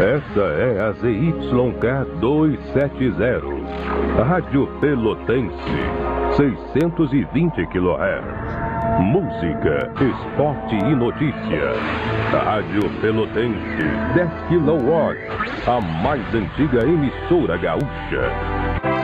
[0.00, 5.52] Essa é a ZYK 270, Rádio Pelotense,
[6.38, 8.70] 620 kHz.
[8.98, 11.74] Música, esporte e notícia.
[12.32, 13.84] Rádio Pelotense,
[14.14, 15.18] 10 kW,
[15.66, 18.32] a mais antiga emissora gaúcha.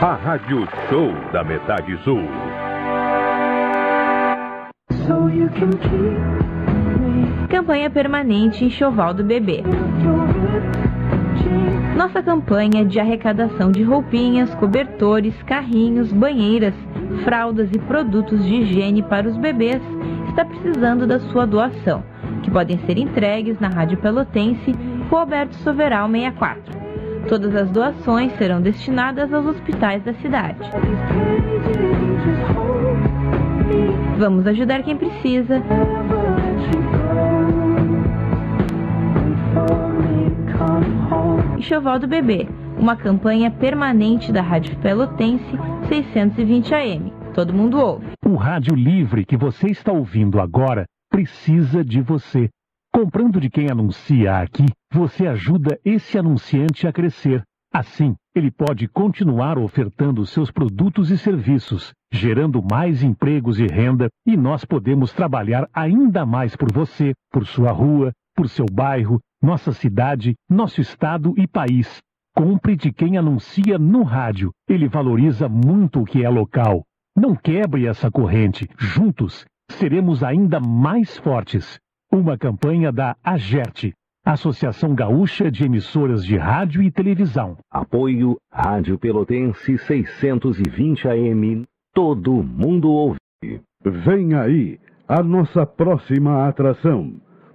[0.01, 2.27] A Rádio Show da Metade Sul.
[7.49, 9.61] Campanha permanente Enxoval do Bebê.
[11.97, 16.75] Nossa campanha de arrecadação de roupinhas, cobertores, carrinhos, banheiras,
[17.23, 19.81] fraldas e produtos de higiene para os bebês
[20.29, 22.03] está precisando da sua doação,
[22.43, 24.75] que podem ser entregues na Rádio Pelotense,
[25.09, 26.61] Roberto Soveral 64.
[27.27, 30.69] Todas as doações serão destinadas aos hospitais da cidade.
[34.19, 35.63] Vamos ajudar quem precisa.
[41.57, 45.57] Enxoval do Bebê, uma campanha permanente da Rádio Pelotense
[45.89, 47.11] 620 AM.
[47.33, 48.05] Todo mundo ouve.
[48.23, 52.47] O rádio livre que você está ouvindo agora precisa de você.
[52.93, 57.41] Comprando de quem anuncia aqui, você ajuda esse anunciante a crescer.
[57.73, 64.37] Assim, ele pode continuar ofertando seus produtos e serviços, gerando mais empregos e renda, e
[64.37, 70.35] nós podemos trabalhar ainda mais por você, por sua rua, por seu bairro, nossa cidade,
[70.49, 72.01] nosso estado e país.
[72.35, 74.51] Compre de quem anuncia no rádio.
[74.67, 76.83] Ele valoriza muito o que é local.
[77.15, 78.67] Não quebre essa corrente.
[78.77, 81.79] Juntos seremos ainda mais fortes.
[82.11, 83.91] Uma campanha da AGERT,
[84.23, 87.57] Associação Gaúcha de Emissoras de Rádio e Televisão.
[87.71, 91.65] Apoio Rádio Pelotense 620 AM.
[91.93, 93.17] Todo mundo ouve.
[93.83, 97.15] Vem aí a nossa próxima atração.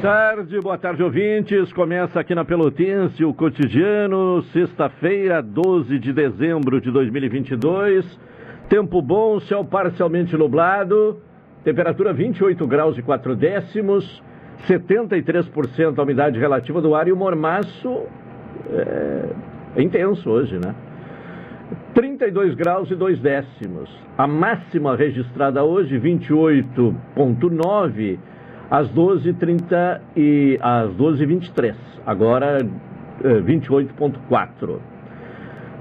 [0.00, 1.72] Tarde, boa tarde, ouvintes.
[1.72, 8.06] Começa aqui na Pelotense o cotidiano, sexta-feira, 12 de dezembro de 2022.
[8.68, 11.20] Tempo bom, céu parcialmente nublado,
[11.64, 14.22] temperatura 28 graus e 4 décimos,
[14.68, 18.06] 73% a umidade relativa do ar e o mormaço
[18.70, 19.30] é,
[19.76, 20.72] é intenso hoje, né?
[21.94, 23.90] 32 graus e 2 décimos.
[24.16, 28.18] A máxima registrada hoje, 28,9
[28.70, 31.74] às 12h30 e às 12h23.
[32.06, 32.58] Agora
[33.22, 34.78] 28,4.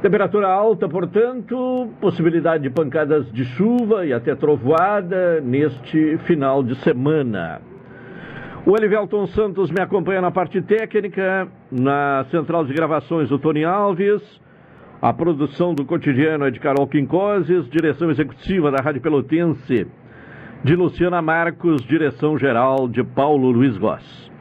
[0.02, 7.62] Temperatura alta, portanto, possibilidade de pancadas de chuva e até trovoada neste final de semana.
[8.66, 14.22] O Elivelton Santos me acompanha na parte técnica, na central de gravações o Tony Alves,
[15.02, 19.88] a produção do cotidiano é de Carol Quincoses, direção executiva da Rádio Pelotense
[20.64, 24.32] de Luciana Marcos, direção geral de Paulo Luiz Goss.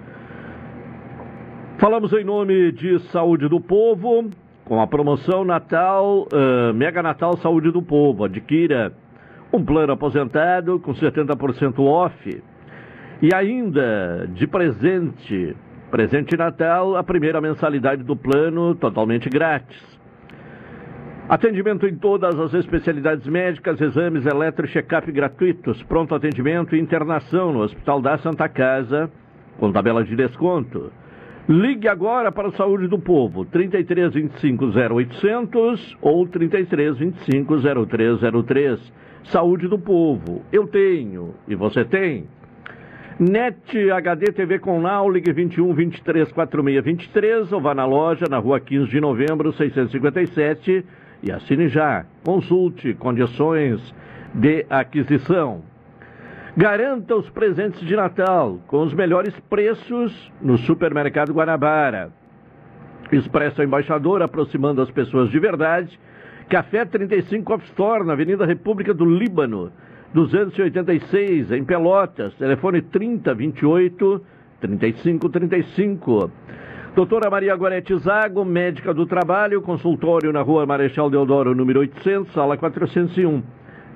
[1.79, 4.31] Falamos em nome de Saúde do Povo,
[4.65, 8.25] com a promoção Natal, uh, Mega Natal Saúde do Povo.
[8.25, 8.93] Adquira
[9.53, 12.43] um plano aposentado com 70% off.
[13.23, 15.55] E ainda, de presente,
[15.91, 19.96] Presente Natal, a primeira mensalidade do plano totalmente grátis.
[21.29, 27.63] Atendimento em todas as especialidades médicas, exames eletro check-up gratuitos, pronto atendimento e internação no
[27.63, 29.11] Hospital da Santa Casa,
[29.59, 30.93] com tabela de desconto.
[31.49, 37.57] Ligue agora para a Saúde do Povo, 33 25 0800 ou 33 25
[37.89, 38.93] 0303.
[39.25, 42.29] Saúde do Povo, eu tenho e você tem.
[43.19, 48.39] NET HD TV com Now, ligue 21 23 46 23 ou vá na loja na
[48.39, 50.85] rua 15 de novembro 657
[51.23, 52.05] e assine já.
[52.25, 53.81] Consulte condições
[54.35, 55.63] de aquisição.
[56.57, 62.11] Garanta os presentes de Natal com os melhores preços no Supermercado Guanabara.
[63.13, 65.99] Expresso Embaixador, aproximando as pessoas de verdade.
[66.49, 69.71] Café 35 Off Store, na Avenida República do Líbano,
[70.15, 72.35] 286, em Pelotas.
[72.35, 74.25] Telefone 3028
[74.61, 76.31] 3535.
[76.97, 82.57] Doutora Maria Gorete Zago, médica do trabalho, consultório na rua Marechal Deodoro, número 800, sala
[82.57, 83.43] 401.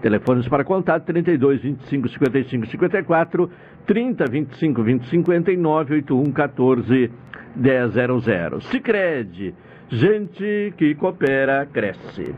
[0.03, 3.51] Telefones para contato 32 25 55 54,
[3.87, 7.11] 30 25 20 59, 81 14
[7.57, 8.71] 100.
[8.71, 9.55] Sicredi,
[9.89, 12.35] gente que coopera, cresce.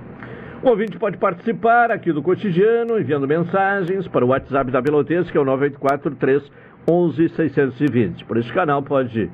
[0.62, 5.36] O ouvinte pode participar aqui do cotidiano, enviando mensagens para o WhatsApp da Pelotense, que
[5.36, 8.24] é o 984 311 620.
[8.26, 9.28] Por esse canal pode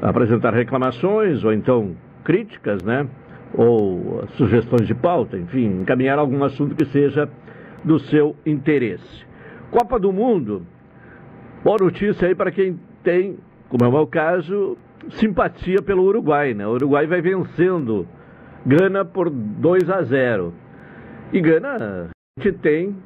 [0.00, 3.06] apresentar reclamações ou então críticas, né?
[3.54, 7.28] Ou sugestões de pauta, enfim, encaminhar algum assunto que seja
[7.82, 9.26] do seu interesse.
[9.70, 10.66] Copa do Mundo,
[11.64, 14.76] boa notícia aí para quem tem, como é o meu caso,
[15.12, 16.66] simpatia pelo Uruguai, né?
[16.66, 18.06] O Uruguai vai vencendo
[18.66, 20.52] Gana por 2 a 0.
[21.32, 22.10] E Gana,
[22.60, 22.96] tem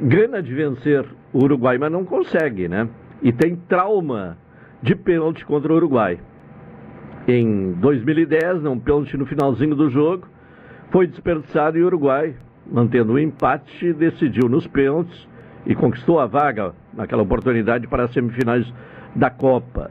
[0.00, 2.88] grana de vencer o Uruguai, mas não consegue, né?
[3.22, 4.36] E tem trauma
[4.82, 6.18] de pênalti contra o Uruguai.
[7.26, 10.26] Em 2010, um pênalti no finalzinho do jogo,
[10.90, 12.34] foi desperdiçado e o Uruguai,
[12.66, 15.28] mantendo o empate, decidiu nos pênaltis
[15.66, 18.72] e conquistou a vaga naquela oportunidade para as semifinais
[19.14, 19.90] da Copa.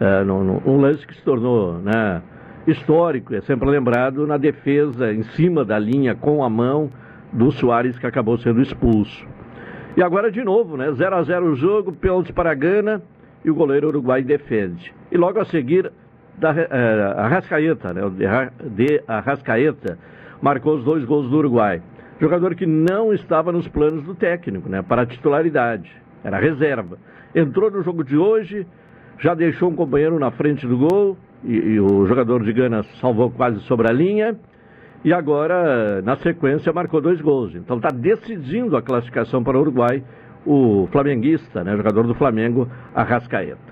[0.00, 2.22] É, um lance que se tornou né,
[2.66, 6.90] histórico, é sempre lembrado na defesa em cima da linha com a mão
[7.32, 9.26] do Soares que acabou sendo expulso.
[9.96, 10.90] E agora de novo, né?
[10.92, 13.02] 0 a 0 o jogo, pênalti para a Gana
[13.44, 14.92] e o goleiro uruguai defende.
[15.10, 15.90] E logo a seguir,
[16.38, 18.02] da, é, Arrascaeta, né,
[18.76, 19.98] de Arrascaeta,
[20.40, 21.82] marcou os dois gols do Uruguai.
[22.20, 25.90] Jogador que não estava nos planos do técnico, né, para a titularidade,
[26.24, 26.98] era reserva.
[27.34, 28.66] Entrou no jogo de hoje,
[29.18, 33.30] já deixou um companheiro na frente do gol, e, e o jogador de Gana salvou
[33.30, 34.36] quase sobre a linha,
[35.02, 37.54] e agora, na sequência, marcou dois gols.
[37.54, 40.02] Então está decidindo a classificação para o Uruguai
[40.46, 43.70] o flamenguista, né, jogador do Flamengo, Arrascaeta.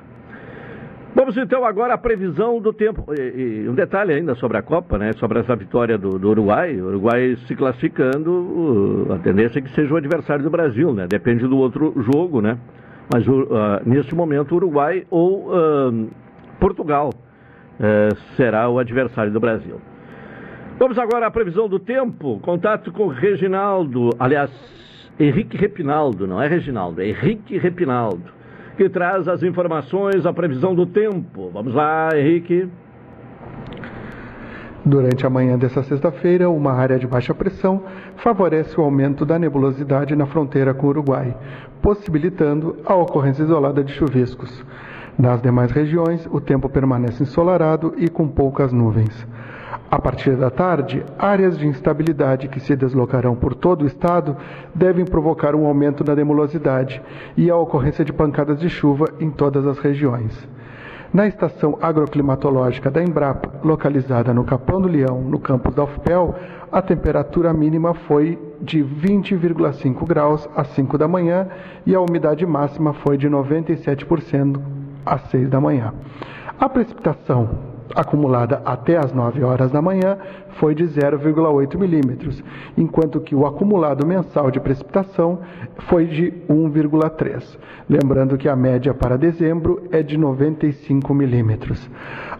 [1.15, 3.05] Vamos então agora à previsão do tempo.
[3.13, 5.13] E, e um detalhe ainda sobre a Copa, né?
[5.15, 6.81] Sobre essa vitória do, do Uruguai.
[6.81, 11.07] O Uruguai se classificando, uh, a tendência é que seja o adversário do Brasil, né?
[11.09, 12.57] Depende do outro jogo, né?
[13.13, 13.43] Mas uh,
[13.85, 16.09] neste momento, Uruguai ou uh,
[16.61, 17.11] Portugal
[17.81, 19.81] eh, será o adversário do Brasil.
[20.81, 22.41] Vamos agora à previsão do tempo.
[22.41, 24.51] Contato com o Reginaldo, aliás,
[25.19, 28.31] Henrique Repinaldo, não é Reginaldo, é Henrique Repinaldo,
[28.77, 31.51] que traz as informações, a previsão do tempo.
[31.53, 32.69] Vamos lá, Henrique.
[34.85, 37.83] Durante a manhã desta sexta-feira, uma área de baixa pressão
[38.17, 41.37] favorece o aumento da nebulosidade na fronteira com o Uruguai,
[41.83, 44.65] possibilitando a ocorrência isolada de chuviscos.
[45.19, 49.27] Nas demais regiões, o tempo permanece ensolarado e com poucas nuvens.
[49.91, 54.37] A partir da tarde, áreas de instabilidade que se deslocarão por todo o estado
[54.75, 57.01] devem provocar um aumento na nebulosidade
[57.35, 60.47] e a ocorrência de pancadas de chuva em todas as regiões.
[61.11, 66.35] Na estação agroclimatológica da Embrapa, localizada no Capão do Leão, no campus da UFPEL,
[66.71, 71.49] a temperatura mínima foi de 20,5 graus às 5 da manhã
[71.87, 74.61] e a umidade máxima foi de 97%
[75.07, 75.95] às 6 da manhã.
[76.61, 80.19] A precipitação acumulada até as 9 horas da manhã
[80.59, 82.43] foi de 0,8 milímetros,
[82.77, 85.41] enquanto que o acumulado mensal de precipitação
[85.89, 87.59] foi de 1,3.
[87.89, 91.89] Lembrando que a média para dezembro é de 95 milímetros.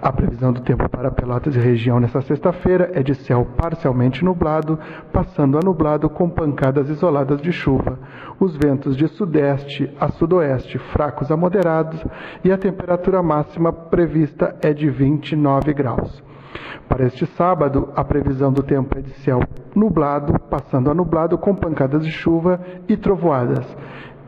[0.01, 4.79] A previsão do tempo para Pelotas e região nesta sexta-feira é de céu parcialmente nublado,
[5.13, 7.99] passando a nublado com pancadas isoladas de chuva.
[8.39, 12.01] Os ventos de sudeste a sudoeste fracos a moderados
[12.45, 16.23] e a temperatura máxima prevista é de 29 graus.
[16.89, 19.41] Para este sábado, a previsão do tempo é de céu
[19.75, 23.67] nublado, passando a nublado com pancadas de chuva e trovoadas.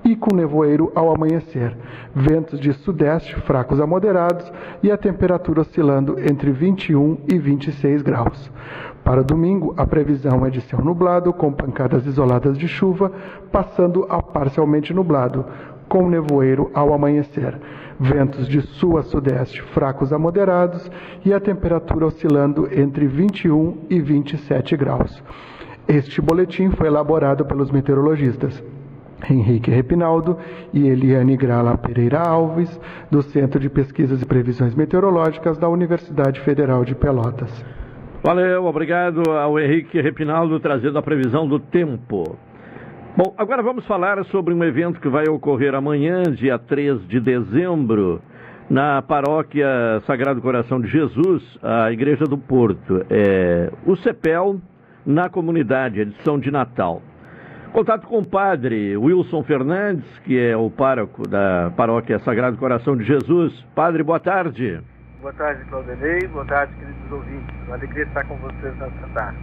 [0.05, 1.77] E com nevoeiro ao amanhecer.
[2.15, 4.51] Ventos de sudeste fracos a moderados
[4.83, 8.51] e a temperatura oscilando entre 21 e 26 graus.
[9.05, 13.11] Para domingo, a previsão é de céu nublado, com pancadas isoladas de chuva,
[13.51, 15.45] passando a parcialmente nublado,
[15.89, 17.59] com nevoeiro ao amanhecer.
[17.99, 20.91] Ventos de sul a sudeste fracos a moderados
[21.25, 25.23] e a temperatura oscilando entre 21 e 27 graus.
[25.89, 28.63] Este boletim foi elaborado pelos meteorologistas
[29.29, 30.39] Henrique Repinaldo
[30.73, 36.85] e Eliane Grala Pereira Alves, do Centro de Pesquisas e Previsões Meteorológicas da Universidade Federal
[36.85, 37.51] de Pelotas.
[38.23, 42.37] Valeu, obrigado ao Henrique Repinaldo trazendo a previsão do tempo.
[43.17, 48.21] Bom, agora vamos falar sobre um evento que vai ocorrer amanhã, dia 3 de dezembro,
[48.69, 49.67] na paróquia
[50.07, 53.05] Sagrado Coração de Jesus, a Igreja do Porto.
[53.11, 54.61] É, o CEPEL
[55.05, 57.03] na comunidade, edição de Natal.
[57.73, 63.05] Contato com o padre Wilson Fernandes, que é o pároco da paróquia Sagrado Coração de
[63.05, 63.53] Jesus.
[63.77, 64.81] Padre, boa tarde.
[65.21, 66.27] Boa tarde, Claudinei.
[66.33, 67.55] Boa tarde, queridos ouvintes.
[67.67, 69.39] Uma alegria estar com vocês nessa tarde.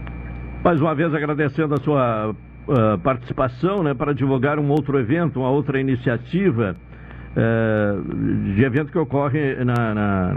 [0.62, 5.50] Mais uma vez agradecendo a sua uh, participação né, para divulgar um outro evento, uma
[5.50, 6.76] outra iniciativa
[7.32, 10.36] uh, de evento que ocorre na, na,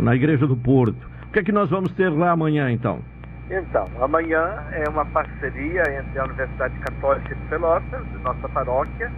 [0.00, 1.06] na Igreja do Porto.
[1.28, 3.00] O que é que nós vamos ter lá amanhã, então?
[3.48, 9.10] Então, amanhã é uma parceria entre a Universidade Católica de Pelotas, nossa paróquia,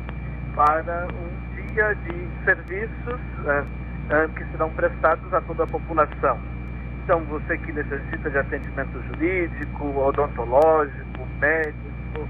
[0.55, 6.39] para um dia de serviços uh, que serão prestados a toda a população.
[7.05, 12.29] Então, você que necessita de atendimento jurídico, odontológico, médico,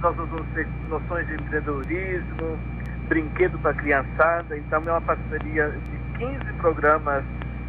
[0.00, 2.58] nós vamos ter noções de empreendedorismo,
[3.08, 4.56] brinquedo para criançada.
[4.56, 7.24] Então, é uma parceria de 15 programas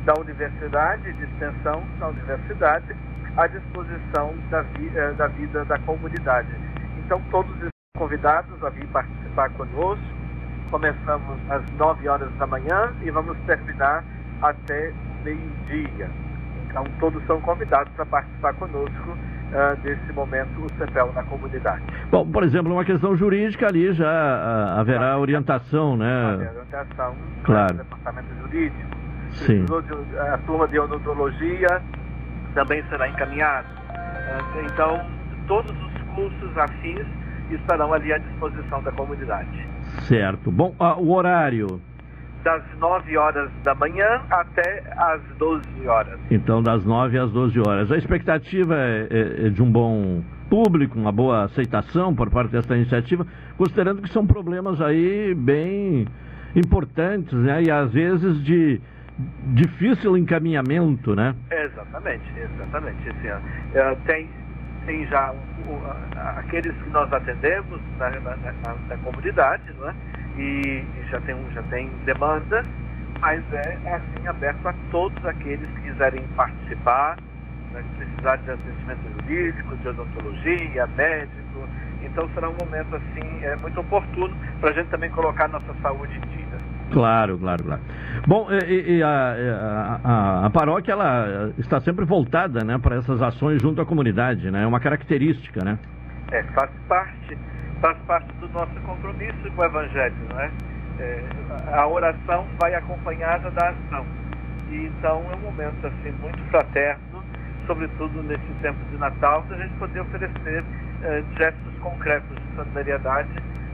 [0.05, 2.95] da universidade, de extensão da universidade,
[3.38, 6.50] à disposição da, vi, eh, da vida da comunidade.
[7.05, 10.05] Então, todos estão convidados a vir participar conosco.
[10.69, 14.03] Começamos às 9 horas da manhã e vamos terminar
[14.41, 16.09] até meio-dia.
[16.67, 21.83] Então, todos são convidados para participar conosco uh, desse momento, o CEPEL na comunidade.
[22.09, 26.33] Bom, por exemplo, uma questão jurídica ali já uh, haverá orientação, né?
[26.33, 27.73] Haverá orientação claro.
[27.73, 28.91] do departamento jurídico.
[29.31, 29.65] Sim.
[30.33, 31.81] A turma de odontologia
[32.53, 33.67] também será encaminhado.
[34.65, 35.01] Então,
[35.48, 37.05] todos os cursos afins
[37.50, 39.67] estarão ali à disposição da comunidade.
[40.08, 40.51] Certo.
[40.51, 41.81] Bom, o horário?
[42.43, 46.20] Das 9 horas da manhã até as 12 horas.
[46.31, 47.91] Então, das 9 às 12 horas.
[47.91, 52.75] A expectativa é, é, é de um bom público, uma boa aceitação por parte dessa
[52.75, 53.25] iniciativa,
[53.58, 56.08] considerando que são problemas aí bem
[56.55, 57.63] importantes, né?
[57.63, 58.81] E às vezes de
[59.53, 61.36] difícil encaminhamento, né?
[61.51, 63.10] Exatamente, exatamente.
[63.10, 63.27] Assim,
[64.06, 64.30] tem,
[64.86, 65.34] tem já
[66.38, 69.96] aqueles que nós atendemos na, na, na, na comunidade, não é?
[70.38, 72.63] E, e, já, tem, já tem demanda,
[73.20, 77.18] mas é, é assim aberto a todos aqueles que quiserem participar,
[77.72, 81.68] né, precisar de atendimento jurídico, de odontologia, médico.
[82.03, 86.15] Então será um momento assim é muito oportuno para a gente também colocar nossa saúde
[86.18, 86.40] em dia.
[86.91, 87.81] Claro, claro, claro.
[88.27, 93.62] Bom, e, e a, a, a, paróquia ela está sempre voltada né, para essas ações
[93.62, 94.63] junto à comunidade, né?
[94.63, 95.79] É uma característica, né?
[96.31, 97.38] É, faz parte,
[97.79, 100.51] faz parte do nosso compromisso com o Evangelho, não é?
[101.00, 101.24] é
[101.74, 104.05] a oração vai acompanhada da ação.
[104.69, 107.24] E então é um momento assim muito fraterno,
[107.67, 110.63] sobretudo nesse tempo de Natal, para a gente poder oferecer
[111.03, 113.29] é, gestos concretos de solidariedade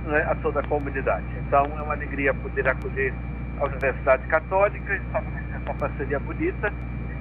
[0.08, 1.26] né, a toda a comunidade.
[1.46, 3.14] Então é uma alegria poder acolher
[3.60, 6.74] a Universidade Católica, estabelecer essa parceria bonita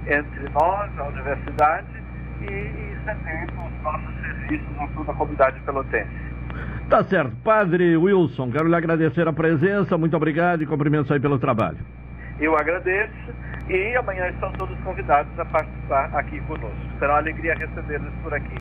[0.07, 1.87] entre nós, a universidade,
[2.41, 6.27] e, e estender os nossos serviços a toda a comunidade pelotense.
[6.89, 7.35] Tá certo.
[7.43, 11.79] Padre Wilson, quero lhe agradecer a presença, muito obrigado e cumprimentos aí pelo trabalho.
[12.39, 13.35] Eu agradeço
[13.69, 16.77] e amanhã estão todos convidados a participar aqui conosco.
[16.99, 18.57] Será uma alegria recebê-los por aqui.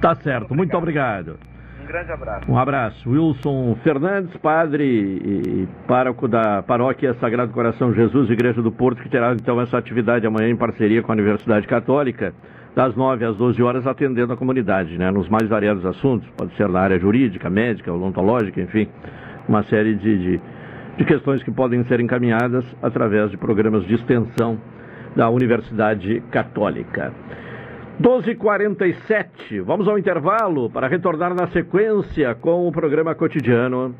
[0.00, 1.26] Tá certo, muito obrigado.
[1.26, 1.59] Muito obrigado
[1.90, 2.50] grande abraço.
[2.50, 3.10] Um abraço.
[3.10, 9.32] Wilson Fernandes, padre e pároco da paróquia Sagrado Coração Jesus, Igreja do Porto, que terá
[9.32, 12.32] então essa atividade amanhã em parceria com a Universidade Católica,
[12.76, 16.28] das 9 às 12 horas, atendendo a comunidade, né, nos mais variados assuntos.
[16.36, 18.88] Pode ser na área jurídica, médica, odontológica, enfim,
[19.48, 20.40] uma série de, de,
[20.96, 24.56] de questões que podem ser encaminhadas através de programas de extensão
[25.16, 27.12] da Universidade Católica.
[28.00, 33.94] 12h47, vamos ao intervalo para retornar na sequência com o programa cotidiano.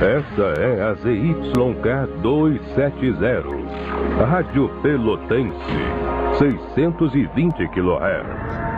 [0.00, 5.54] Esta é a ZYK 270, Rádio Pelotense,
[6.38, 8.45] 620 kHz.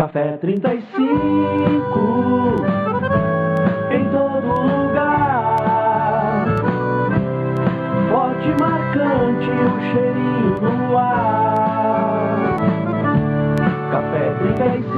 [0.00, 0.86] Café 35
[3.90, 5.56] em todo lugar.
[8.08, 12.38] Forte, marcante, o cheirinho no ar.
[13.90, 14.97] Café 35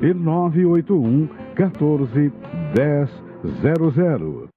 [0.00, 2.32] e 981 14
[2.74, 4.48] 1000.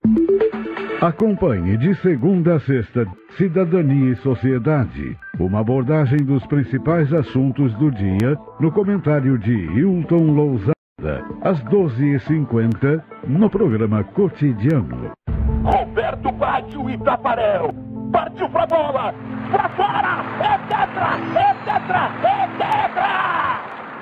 [1.01, 8.38] Acompanhe de segunda a sexta Cidadania e Sociedade, uma abordagem dos principais assuntos do dia
[8.60, 10.74] no comentário de Hilton Lousada,
[11.41, 15.12] às 12h50, no programa Cotidiano.
[15.63, 17.74] Roberto bate o Itaparel.
[18.12, 19.13] Partiu pra bola.
[19.51, 20.24] Pra fora.
[20.41, 21.17] É tetra.
[21.39, 22.12] É tetra.
[22.23, 23.48] É tetra.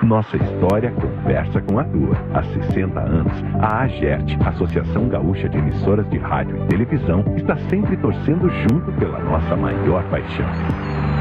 [0.02, 2.16] Nossa história conversa com a tua.
[2.32, 7.96] Há 60 anos, a AGERT, Associação Gaúcha de Emissoras de Rádio e Televisão, está sempre
[7.96, 10.46] torcendo junto pela nossa maior paixão.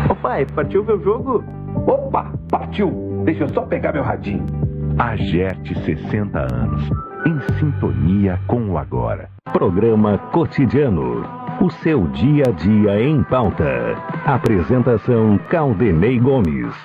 [0.09, 1.43] Ô pai, partiu ver o jogo?
[1.87, 3.23] Opa, partiu.
[3.25, 4.45] Deixa eu só pegar meu radinho.
[4.99, 6.89] AGERT 60 anos,
[7.25, 9.29] em sintonia com o agora.
[9.51, 11.25] Programa Cotidiano.
[11.59, 13.95] O seu dia a dia em pauta.
[14.25, 16.75] Apresentação Caldenei Gomes.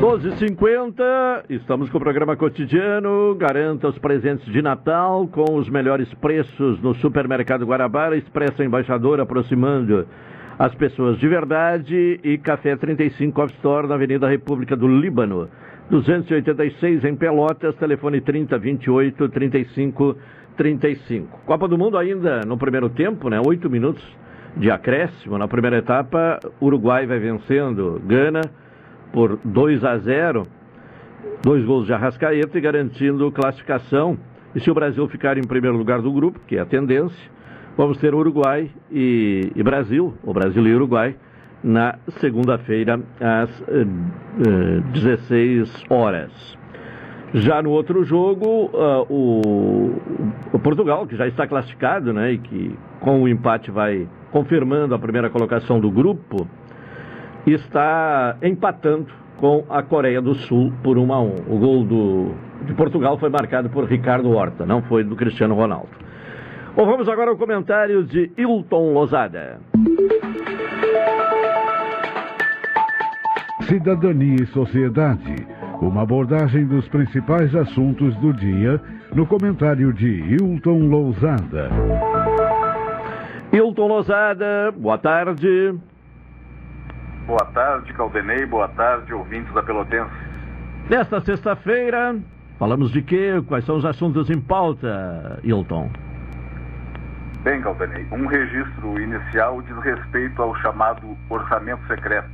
[0.00, 3.34] 12h50, estamos com o programa cotidiano.
[3.34, 10.06] Garanta os presentes de Natal com os melhores preços no Supermercado Guarabara, Expressa Embaixador, aproximando
[10.58, 12.18] as pessoas de verdade.
[12.24, 15.50] E Café 35 Off Store na Avenida República do Líbano,
[15.90, 20.16] 286 em Pelotas, telefone 3028 35
[20.56, 21.40] 35.
[21.44, 23.38] Copa do Mundo ainda no primeiro tempo, né?
[23.46, 24.02] Oito minutos
[24.56, 25.36] de acréscimo.
[25.36, 28.40] Na primeira etapa, Uruguai vai vencendo Gana
[29.12, 30.46] por 2 a 0,
[31.42, 34.18] dois gols de Arrascaeta e garantindo classificação.
[34.54, 37.30] E se o Brasil ficar em primeiro lugar do grupo, que é a tendência,
[37.76, 41.14] vamos ter Uruguai e, e Brasil, o Brasil e Uruguai,
[41.62, 43.86] na segunda-feira às eh,
[44.46, 46.58] eh, 16 horas.
[47.32, 49.92] Já no outro jogo, uh, o,
[50.52, 54.98] o, Portugal, que já está classificado, né, e que com o empate vai confirmando a
[54.98, 56.48] primeira colocação do grupo,
[57.46, 59.06] está empatando
[59.38, 61.34] com a Coreia do Sul por 1 a 1.
[61.48, 62.34] O gol do,
[62.66, 65.88] de Portugal foi marcado por Ricardo Horta, não foi do Cristiano Ronaldo.
[66.76, 69.58] Bom, vamos agora ao comentário de Hilton Lozada.
[73.62, 75.46] Cidadania e Sociedade.
[75.80, 78.80] Uma abordagem dos principais assuntos do dia
[79.14, 81.70] no comentário de Hilton Lousada.
[83.52, 85.74] Hilton Lousada, boa tarde.
[87.26, 88.46] Boa tarde, Caldenei.
[88.46, 90.10] Boa tarde, ouvintes da Pelotense.
[90.88, 92.16] Nesta sexta-feira,
[92.58, 93.42] falamos de quê?
[93.46, 95.90] Quais são os assuntos em pauta, Hilton?
[97.42, 102.28] Bem, Caldenei, um registro inicial diz respeito ao chamado orçamento secreto.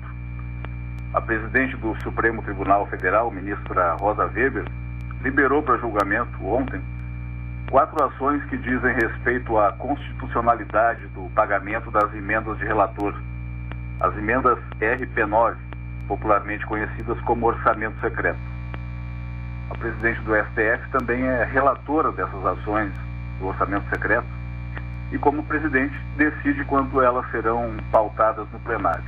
[1.15, 4.65] A presidente do Supremo Tribunal Federal, ministra Rosa Weber,
[5.23, 6.81] liberou para julgamento ontem
[7.71, 13.15] quatro ações que dizem respeito à constitucionalidade do pagamento das emendas de relator
[14.01, 15.57] as emendas RP9,
[16.07, 18.39] popularmente conhecidas como orçamento secreto.
[19.71, 22.93] A presidente do STF também é relatora dessas ações
[23.41, 24.27] do orçamento secreto
[25.13, 29.05] e, como presidente, decide quando elas serão pautadas no plenário.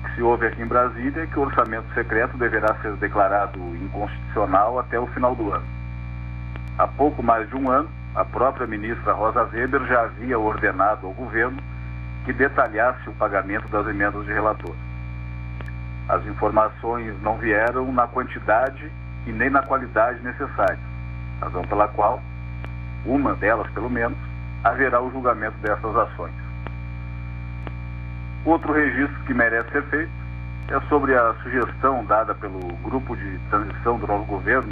[0.00, 3.58] O que se ouve aqui em Brasília é que o orçamento secreto deverá ser declarado
[3.76, 5.66] inconstitucional até o final do ano.
[6.78, 11.12] Há pouco mais de um ano, a própria ministra Rosa Weber já havia ordenado ao
[11.12, 11.58] governo
[12.28, 14.74] que detalhasse o pagamento das emendas de relator.
[16.10, 18.92] As informações não vieram na quantidade
[19.26, 20.78] e nem na qualidade necessárias,
[21.40, 22.22] razão pela qual,
[23.06, 24.18] uma delas pelo menos,
[24.62, 26.34] haverá o julgamento dessas ações.
[28.44, 30.12] Outro registro que merece ser feito
[30.68, 34.68] é sobre a sugestão dada pelo grupo de transição do novo governo,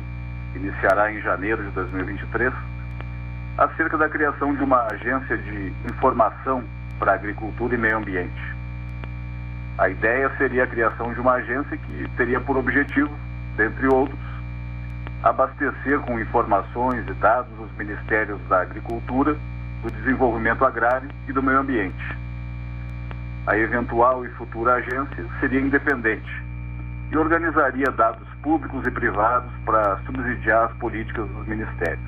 [0.53, 2.53] que iniciará em janeiro de 2023,
[3.57, 6.63] acerca da criação de uma agência de informação
[6.99, 8.57] para agricultura e meio ambiente.
[9.79, 13.11] A ideia seria a criação de uma agência que teria por objetivo,
[13.57, 14.19] dentre outros,
[15.23, 19.37] abastecer com informações e dados os ministérios da Agricultura,
[19.83, 22.17] do Desenvolvimento Agrário e do Meio Ambiente.
[23.47, 26.43] A eventual e futura agência seria independente
[27.11, 32.01] e organizaria dados públicos e privados para subsidiar as políticas dos ministérios.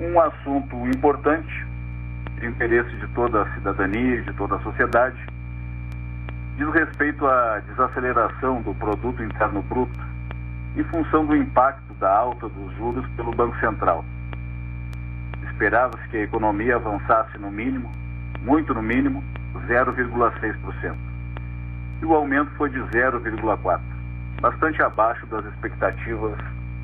[0.00, 1.66] Um assunto importante,
[2.44, 5.16] de interesse de toda a cidadania e de toda a sociedade,
[6.56, 9.98] diz respeito à desaceleração do produto interno bruto
[10.76, 14.04] em função do impacto da alta dos juros pelo Banco Central.
[15.50, 17.90] Esperava-se que a economia avançasse no mínimo,
[18.42, 19.24] muito no mínimo,
[19.66, 20.94] 0,6%.
[22.02, 23.80] E o aumento foi de 0,4%,
[24.40, 26.36] bastante abaixo das expectativas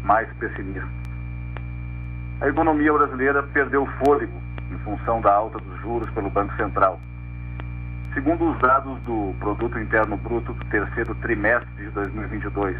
[0.04, 0.88] mais pessimistas.
[2.40, 4.39] A economia brasileira perdeu fôlego
[4.84, 7.00] função da alta dos juros pelo Banco Central.
[8.14, 12.76] Segundo os dados do Produto Interno Bruto do terceiro trimestre de 2022,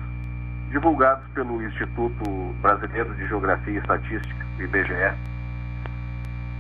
[0.70, 5.14] divulgados pelo Instituto Brasileiro de Geografia e Estatística, IBGE,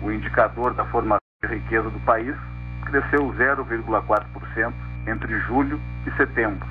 [0.02, 2.34] o indicador da formação de riqueza do país
[2.86, 4.72] cresceu 0,4%
[5.06, 6.66] entre julho e setembro,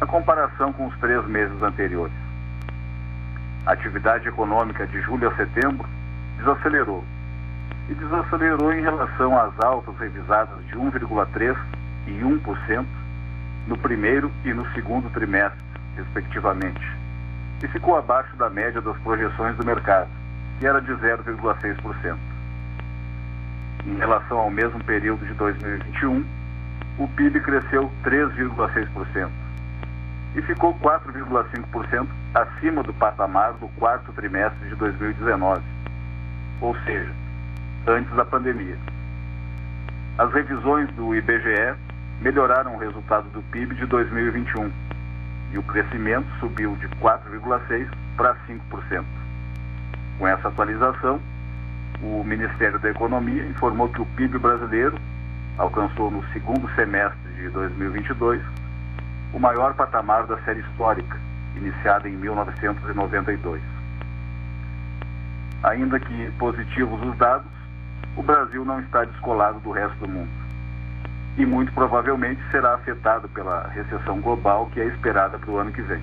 [0.00, 2.14] na comparação com os três meses anteriores.
[3.66, 5.88] A atividade econômica de julho a setembro
[6.38, 7.04] desacelerou.
[7.88, 11.56] E desacelerou em relação às altas revisadas de 1,3%
[12.06, 12.86] e 1%
[13.66, 15.58] no primeiro e no segundo trimestre,
[15.96, 16.80] respectivamente,
[17.62, 20.08] e ficou abaixo da média das projeções do mercado,
[20.58, 22.16] que era de 0,6%.
[23.86, 26.24] Em relação ao mesmo período de 2021,
[26.98, 29.28] o PIB cresceu 3,6%
[30.36, 35.62] e ficou 4,5% acima do patamar do quarto trimestre de 2019,
[36.60, 37.23] ou seja,
[37.86, 38.76] antes da pandemia.
[40.18, 41.74] As revisões do IBGE
[42.20, 44.70] melhoraram o resultado do PIB de 2021
[45.52, 49.04] e o crescimento subiu de 4,6% para 5%.
[50.18, 51.20] Com essa atualização,
[52.02, 54.96] o Ministério da Economia informou que o PIB brasileiro
[55.58, 58.40] alcançou no segundo semestre de 2022
[59.32, 61.18] o maior patamar da série histórica,
[61.56, 63.60] iniciada em 1992.
[65.64, 67.50] Ainda que positivos os dados,
[68.16, 70.30] o Brasil não está descolado do resto do mundo.
[71.36, 75.82] E muito provavelmente será afetado pela recessão global que é esperada para o ano que
[75.82, 76.02] vem.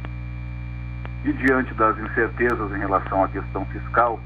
[1.24, 4.20] E diante das incertezas em relação à questão fiscal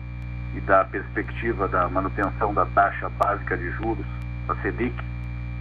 [0.55, 4.05] e da perspectiva da manutenção da taxa básica de juros,
[4.49, 4.95] a Selic,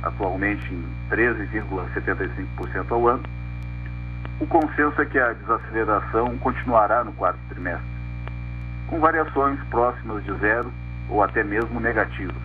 [0.02, 3.22] atualmente em 13,75% ao ano,
[4.40, 7.84] o consenso é que a desaceleração continuará no quarto trimestre,
[8.87, 10.72] com variações próximas de zero
[11.08, 12.42] ou até mesmo negativas.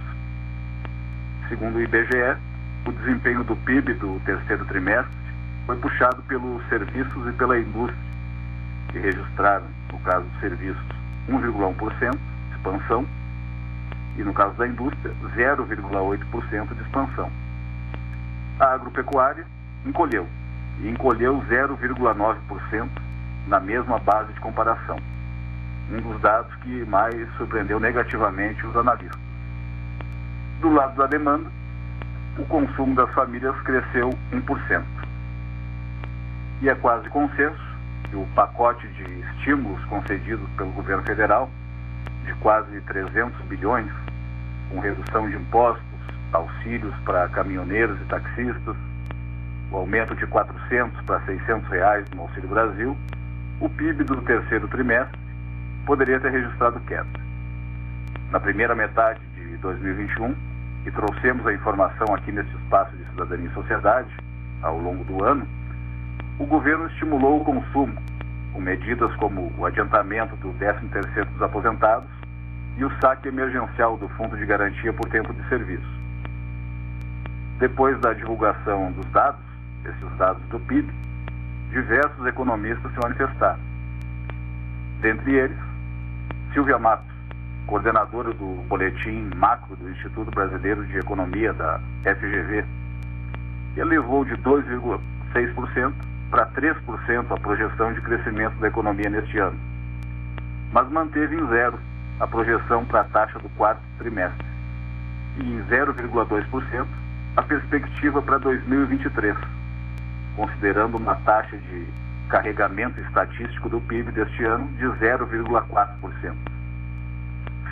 [1.48, 2.38] Segundo o IBGE,
[2.86, 5.14] o desempenho do PIB do terceiro trimestre
[5.66, 7.98] foi puxado pelos serviços e pela indústria,
[8.92, 10.82] que registraram, no caso dos serviços,
[11.28, 13.06] 1,1% de expansão
[14.18, 17.32] e, no caso da indústria, 0,8% de expansão.
[18.60, 19.46] A agropecuária
[19.86, 20.28] encolheu,
[20.82, 22.90] e encolheu 0,9%
[23.48, 24.98] na mesma base de comparação.
[25.92, 29.20] Um dos dados que mais surpreendeu negativamente os analistas.
[30.62, 31.50] Do lado da demanda,
[32.38, 34.84] o consumo das famílias cresceu 1%.
[36.62, 37.60] E é quase consenso
[38.10, 41.50] que o pacote de estímulos concedidos pelo governo federal,
[42.26, 43.92] de quase 300 bilhões,
[44.70, 45.84] com redução de impostos,
[46.32, 48.76] auxílios para caminhoneiros e taxistas,
[49.72, 52.98] o aumento de 400 para 600 reais no Auxílio Brasil,
[53.60, 55.29] o PIB do terceiro trimestre
[55.86, 57.08] poderia ter registrado queda.
[58.32, 60.36] Na primeira metade de 2021,
[60.86, 64.10] e trouxemos a informação aqui nesse espaço de cidadania e sociedade,
[64.62, 65.48] ao longo do ano,
[66.38, 67.96] o governo estimulou o consumo,
[68.54, 72.10] com medidas como o adiantamento do 13º dos aposentados
[72.78, 76.00] e o saque emergencial do Fundo de Garantia por Tempo de Serviço.
[77.60, 79.42] Depois da divulgação dos dados,
[79.84, 80.90] esses dados do PIB,
[81.72, 83.60] diversos economistas se manifestaram.
[85.02, 85.58] Dentre eles,
[86.54, 87.06] Silvia Matos,
[87.68, 92.66] coordenadora do boletim macro do Instituto Brasileiro de Economia da FGV,
[93.78, 95.94] elevou de 2,6%
[96.32, 99.58] para 3% a projeção de crescimento da economia neste ano,
[100.72, 101.80] mas manteve em zero
[102.20, 104.46] a projeção para a taxa do quarto trimestre
[105.38, 106.88] e em 0,2%
[107.38, 109.36] a perspectiva para 2023,
[110.36, 111.88] considerando uma taxa de
[112.30, 116.34] carregamento estatístico do PIB deste ano de 0,4%.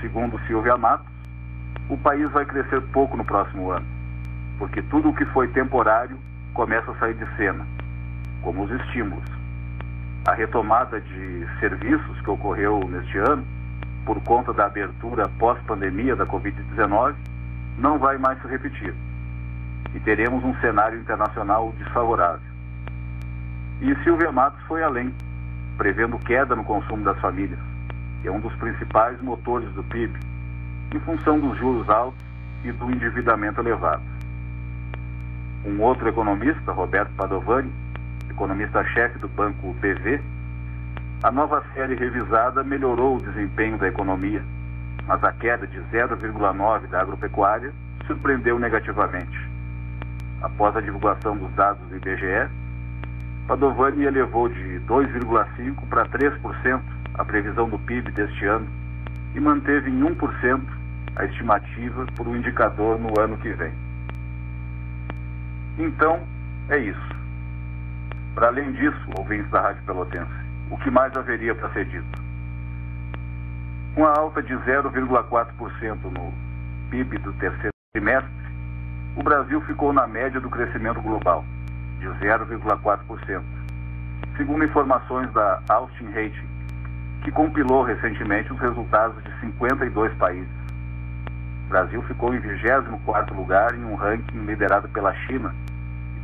[0.02, 1.08] Segundo Silvia Matos,
[1.88, 3.86] o país vai crescer pouco no próximo ano,
[4.58, 6.18] porque tudo o que foi temporário
[6.54, 7.66] começa a sair de cena,
[8.42, 9.24] como os estímulos.
[10.26, 13.46] A retomada de serviços que ocorreu neste ano,
[14.06, 17.14] por conta da abertura pós-pandemia da Covid-19,
[17.78, 18.94] não vai mais se repetir.
[19.94, 22.47] E teremos um cenário internacional desfavorável.
[23.80, 25.14] E Silvia Matos foi além,
[25.78, 27.60] prevendo queda no consumo das famílias,
[28.22, 30.18] que é um dos principais motores do PIB,
[30.96, 32.20] em função dos juros altos
[32.64, 34.02] e do endividamento elevado.
[35.64, 37.72] Um outro economista, Roberto Padovani,
[38.30, 40.22] economista-chefe do banco BV,
[41.22, 44.44] a nova série revisada melhorou o desempenho da economia,
[45.06, 47.72] mas a queda de 0,9 da agropecuária
[48.08, 49.38] surpreendeu negativamente.
[50.42, 52.50] Após a divulgação dos dados do IBGE,
[53.48, 56.82] Padovani elevou de 2,5% para 3%
[57.14, 58.68] a previsão do PIB deste ano
[59.34, 60.62] e manteve em 1%
[61.16, 63.72] a estimativa por um indicador no ano que vem.
[65.80, 66.20] Então,
[66.70, 67.18] é isso.
[68.36, 70.32] Para além disso, ouvintes da Rádio Pelotense,
[70.70, 72.22] o que mais haveria para ser dito?
[73.96, 76.34] Com a alta de 0,4% no
[76.90, 78.30] PIB do terceiro trimestre,
[79.16, 81.44] o Brasil ficou na média do crescimento global,
[82.00, 83.42] de 0,4%,
[84.36, 86.48] segundo informações da Austin Rating,
[87.24, 90.58] que compilou recentemente os resultados de 52 países.
[91.66, 95.54] O Brasil ficou em 24º lugar em um ranking liderado pela China,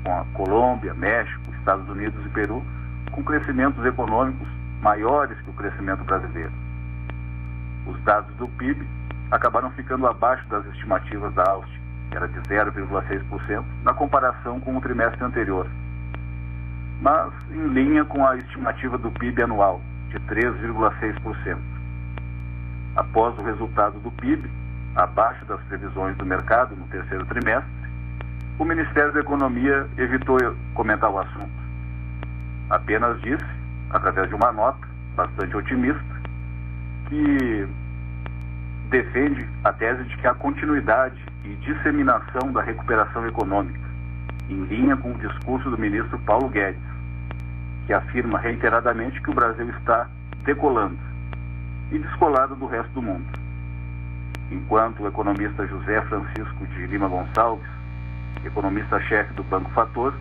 [0.03, 2.63] com a Colômbia, México, Estados Unidos e Peru,
[3.11, 4.47] com crescimentos econômicos
[4.81, 6.51] maiores que o crescimento brasileiro.
[7.85, 8.87] Os dados do PIB
[9.31, 11.82] acabaram ficando abaixo das estimativas da Austin,
[12.13, 15.67] que era de 0,6%, na comparação com o trimestre anterior,
[17.01, 21.57] mas em linha com a estimativa do PIB anual, de 3,6%.
[22.95, 24.47] Após o resultado do PIB,
[24.95, 27.71] abaixo das previsões do mercado no terceiro trimestre,
[28.59, 30.37] o Ministério da Economia evitou
[30.75, 31.63] comentar o assunto.
[32.69, 33.43] Apenas disse,
[33.89, 36.03] através de uma nota bastante otimista,
[37.09, 37.67] que
[38.91, 43.79] defende a tese de que a continuidade e disseminação da recuperação econômica,
[44.49, 46.81] em linha com o discurso do ministro Paulo Guedes,
[47.85, 50.07] que afirma reiteradamente que o Brasil está
[50.43, 50.97] decolando
[51.91, 53.25] e descolado do resto do mundo.
[54.51, 57.67] Enquanto o economista José Francisco de Lima Gonçalves,
[58.45, 60.13] economista-chefe do Banco Fator,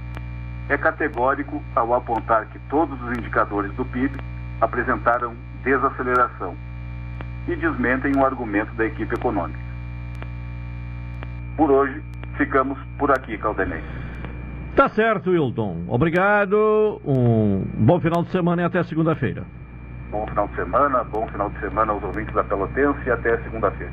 [0.68, 4.16] é categórico ao apontar que todos os indicadores do PIB
[4.61, 6.56] apresentaram desaceleração
[7.48, 9.71] e desmentem o argumento da equipe econômica.
[11.57, 12.03] Por hoje,
[12.37, 13.83] ficamos por aqui, Caldenei.
[14.75, 15.85] Tá certo, Wilton.
[15.88, 17.01] Obrigado.
[17.05, 19.45] Um bom final de semana e até segunda-feira.
[20.11, 23.93] Bom final de semana, bom final de semana aos ouvintes da Pelotense e até segunda-feira.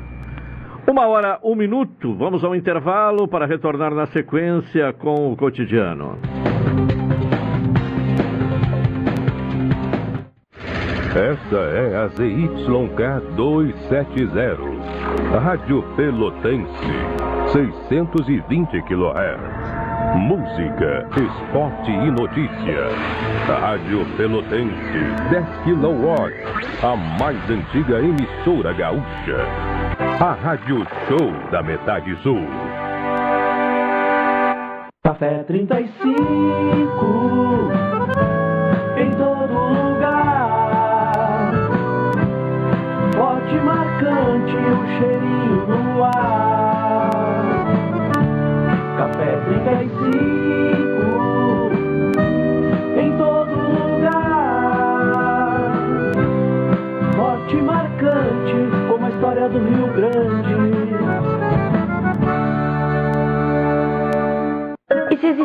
[0.86, 2.14] Uma hora, um minuto.
[2.16, 6.18] Vamos ao intervalo para retornar na sequência com o cotidiano.
[11.14, 16.70] Esta é a ZYK 270, Rádio Pelotense,
[17.52, 19.40] 620 kHz.
[20.14, 22.86] Música, esporte e notícia.
[23.48, 26.14] Rádio Pelotense, 10 kW,
[26.82, 29.38] a mais antiga emissora gaúcha.
[30.20, 32.46] A Rádio Show da Metade Sul.
[35.02, 36.08] Café 35
[38.96, 41.52] em todo lugar.
[43.12, 46.49] Forte marcante o cheirinho no ar.
[59.40, 60.49] História do Rio Grande.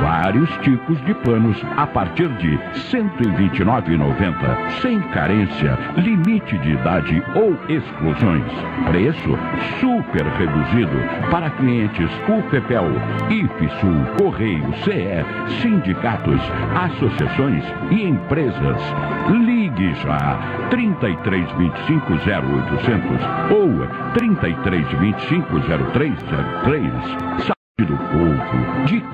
[0.00, 7.56] vários tipos de planos a partir de R$ 129,90, sem carência, limite de idade ou
[7.68, 8.52] exclusões.
[8.90, 9.38] Preço
[9.80, 10.96] super reduzido
[11.30, 12.86] para clientes UPPEL,
[13.30, 15.24] IFSUL, Correio, CE,
[15.60, 16.40] sindicatos,
[16.74, 18.80] associações e empresas.
[19.28, 27.55] Ligue já 3325 0800 ou 3325 0303 do povo, de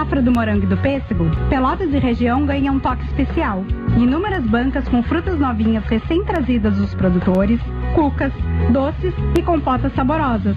[0.00, 3.62] safra do morango e do pêssego, Pelotas e região ganham um toque especial.
[3.98, 7.60] Inúmeras bancas com frutas novinhas recém-trazidas dos produtores,
[7.94, 8.32] cucas,
[8.70, 10.56] doces e compotas saborosas.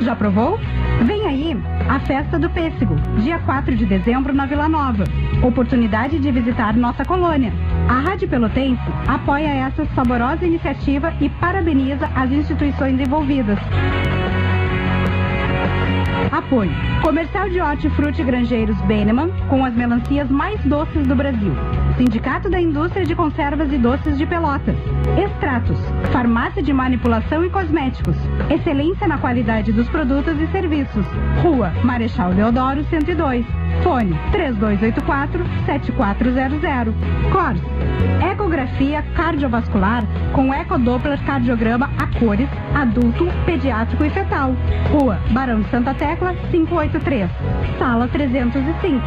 [0.00, 0.58] Já provou?
[1.04, 1.56] Vem aí
[1.88, 5.04] a Festa do Pêssego, dia 4 de dezembro na Vila Nova.
[5.44, 7.52] Oportunidade de visitar nossa colônia.
[7.88, 13.58] A Rádio Pelotense apoia essa saborosa iniciativa e parabeniza as instituições envolvidas.
[16.30, 16.70] Apoio.
[17.02, 21.54] Comercial de Hortifruti Grangeiros Beneman, com as melancias mais doces do Brasil.
[21.96, 24.74] Sindicato da Indústria de Conservas e Doces de Pelotas.
[25.16, 25.78] Extratos.
[26.12, 28.16] Farmácia de Manipulação e Cosméticos.
[28.50, 31.06] Excelência na qualidade dos produtos e serviços.
[31.42, 33.46] Rua Marechal Deodoro 102.
[33.82, 36.92] Fone 3284-7400.
[37.32, 37.60] CORS.
[38.30, 40.02] Ecografia cardiovascular
[40.32, 44.54] com ecodoppler cardiograma a cores, adulto, pediátrico e fetal.
[44.90, 47.30] Rua Barão de Santa Tecla 583.
[47.78, 49.00] Sala 305.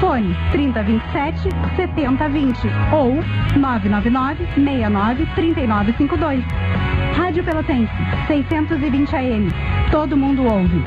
[0.00, 2.58] Fone 3027 7020
[2.92, 3.14] ou
[3.58, 6.44] 999 69 3952.
[7.16, 7.92] Rádio Pelotense
[8.26, 9.48] 620 AM.
[9.90, 10.82] Todo mundo ouve.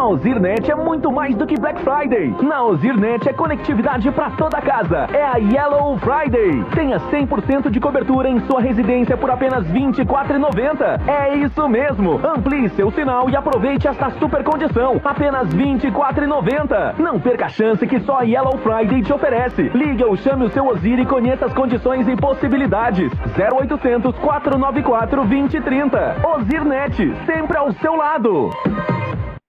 [0.00, 2.34] Na Ozirnet é muito mais do que Black Friday.
[2.40, 5.06] Na Ozirnet é conectividade para toda casa.
[5.12, 6.64] É a Yellow Friday.
[6.74, 11.06] Tenha 100% de cobertura em sua residência por apenas R$ 24,90.
[11.06, 12.18] É isso mesmo.
[12.26, 14.98] Amplie seu sinal e aproveite esta super condição.
[15.04, 16.98] Apenas R$ 24,90.
[16.98, 19.64] Não perca a chance que só a Yellow Friday te oferece.
[19.74, 23.12] Ligue ou chame o seu Ozir e conheça as condições e possibilidades.
[23.38, 26.26] 0800 494 2030.
[26.26, 28.48] Ozirnet, sempre ao seu lado.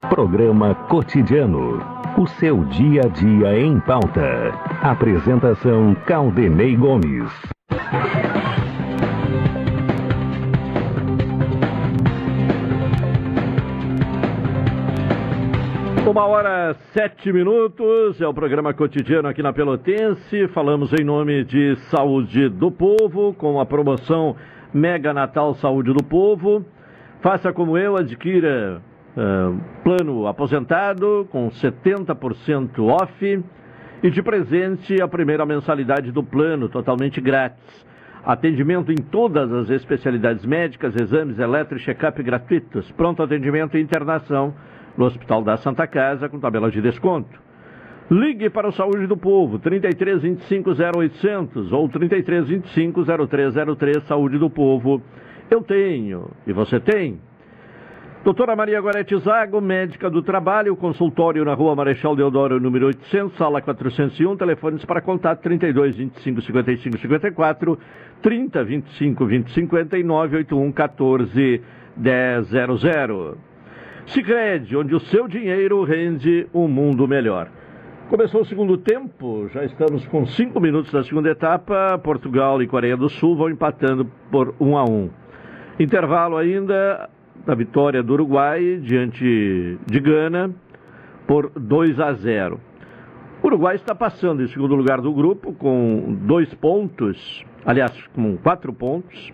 [0.10, 1.80] Programa Cotidiano.
[2.18, 4.52] O seu dia a dia em pauta.
[4.82, 7.32] Apresentação Caldenei Gomes.
[16.10, 20.48] Uma hora sete minutos, é o programa cotidiano aqui na Pelotense.
[20.50, 24.36] Falamos em nome de Saúde do Povo, com a promoção
[24.74, 26.66] Mega Natal Saúde do Povo.
[27.22, 28.82] Faça como eu, adquira
[29.18, 33.44] uh, plano aposentado com 70% off
[34.04, 37.86] E de presente, a primeira mensalidade do plano, totalmente grátis.
[38.24, 42.92] Atendimento em todas as especialidades médicas, exames eletro e check-up gratuitos.
[42.92, 44.54] Pronto atendimento e internação
[44.98, 47.40] no Hospital da Santa Casa com tabela de desconto.
[48.10, 54.50] Ligue para o Saúde do Povo, 33 25 0800 ou 33 25 0303, Saúde do
[54.50, 55.02] Povo.
[55.50, 57.20] Eu tenho, e você tem?
[58.24, 63.60] Doutora Maria Gorete Zago, médica do trabalho, consultório na rua Marechal Deodoro, número 800, sala
[63.64, 67.80] 401, telefones para contato 32 25 55 54,
[68.22, 71.62] 30 25 20 59, 81 14
[71.98, 73.38] 100.
[74.06, 77.50] Sicredi, onde o seu dinheiro rende um mundo melhor.
[78.08, 81.98] Começou o segundo tempo, já estamos com cinco minutos da segunda etapa.
[81.98, 85.10] Portugal e Coreia do Sul vão empatando por um a um.
[85.80, 87.10] Intervalo ainda
[87.46, 90.52] da vitória do Uruguai diante de Gana
[91.28, 92.60] por 2 a 0.
[93.42, 98.72] O Uruguai está passando em segundo lugar do grupo com dois pontos, aliás, com quatro
[98.72, 99.34] pontos,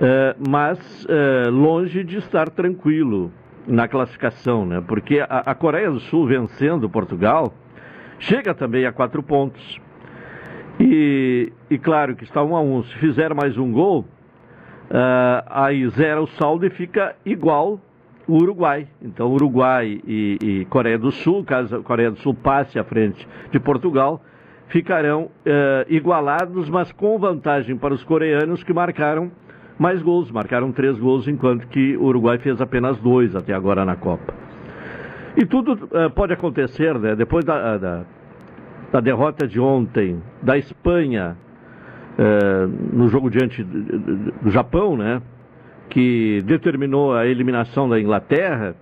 [0.00, 3.30] eh, mas eh, longe de estar tranquilo
[3.68, 4.82] na classificação, né?
[4.86, 7.52] Porque a, Coreia do Sul vencendo Portugal
[8.18, 9.80] chega também a quatro pontos.
[10.80, 12.82] E, e claro que está um a um.
[12.82, 14.06] Se fizer mais um gol,
[14.90, 17.80] uh, aí zera o saldo e fica igual
[18.26, 18.86] o Uruguai.
[19.00, 23.26] Então, Uruguai e, e, Coreia do Sul, caso a Coreia do Sul passe à frente
[23.50, 24.20] de Portugal,
[24.68, 25.30] ficarão uh,
[25.88, 29.30] igualados, mas com vantagem para os coreanos que marcaram
[29.78, 33.96] mais gols, marcaram três gols, enquanto que o Uruguai fez apenas dois até agora na
[33.96, 34.34] Copa.
[35.36, 37.14] E tudo uh, pode acontecer, né?
[37.14, 38.04] Depois da, da,
[38.92, 41.36] da derrota de ontem da Espanha
[42.92, 45.22] no jogo diante do Japão, né?
[45.88, 48.74] Que determinou a eliminação da Inglaterra,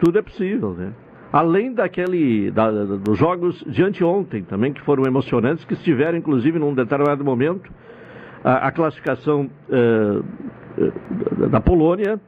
[0.00, 0.92] tudo é possível, né?
[1.30, 6.74] Além daquele, da, dos jogos de anteontem também, que foram emocionantes, que estiveram, inclusive, num
[6.74, 7.70] determinado momento,
[8.42, 12.18] a, a classificação uh, da Polônia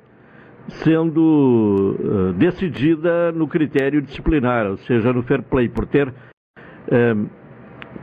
[0.68, 7.30] sendo uh, decidida no critério disciplinar, ou seja, no fair play, por ter uh,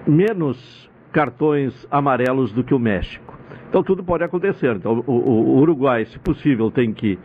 [0.08, 3.38] menos cartões amarelos do que o México.
[3.70, 4.76] Então tudo pode acontecer.
[4.76, 7.18] Então o, o, Uruguai, se possível, tem que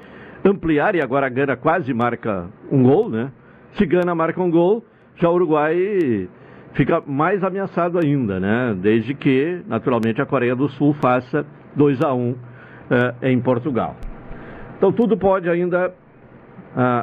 [0.45, 3.30] ampliar e agora a Gana quase marca um gol, né?
[3.72, 4.85] Se Gana marca um gol,
[5.16, 6.28] já o Uruguai
[6.74, 8.76] fica mais ameaçado ainda, né?
[8.80, 12.37] Desde que, naturalmente, a Coreia do Sul faça 2 a 1 um, uh,
[13.22, 13.97] em Portugal.
[14.76, 15.95] Então tudo pode ainda uh,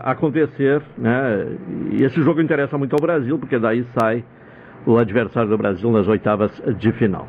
[0.04, 1.58] acontecer, né?
[1.92, 4.24] E esse jogo interessa muito ao Brasil, porque daí sai
[4.86, 7.28] o adversário do Brasil nas oitavas de final.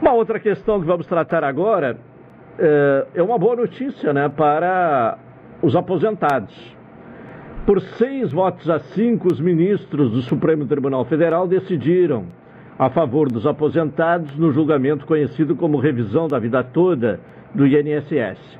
[0.00, 1.96] Uma outra questão que vamos tratar agora
[2.58, 5.18] é, é uma boa notícia né, para
[5.62, 6.54] os aposentados.
[7.66, 12.26] Por seis votos a cinco, os ministros do Supremo Tribunal Federal decidiram
[12.78, 17.20] a favor dos aposentados no julgamento conhecido como revisão da vida toda
[17.54, 18.58] do INSS.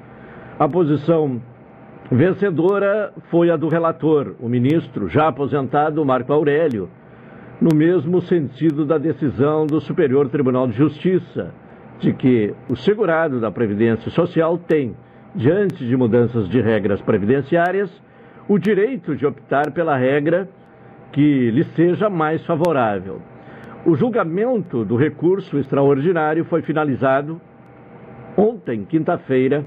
[0.59, 1.43] A posição
[2.11, 6.89] vencedora foi a do relator, o ministro já aposentado Marco Aurélio
[7.65, 11.55] no mesmo sentido da decisão do Superior Tribunal de Justiça,
[11.99, 14.95] de que o segurado da Previdência Social tem,
[15.35, 17.91] diante de mudanças de regras previdenciárias,
[18.47, 20.47] o direito de optar pela regra
[21.11, 23.23] que lhe seja mais favorável.
[23.87, 27.41] O julgamento do recurso extraordinário foi finalizado
[28.37, 29.65] ontem, quinta-feira,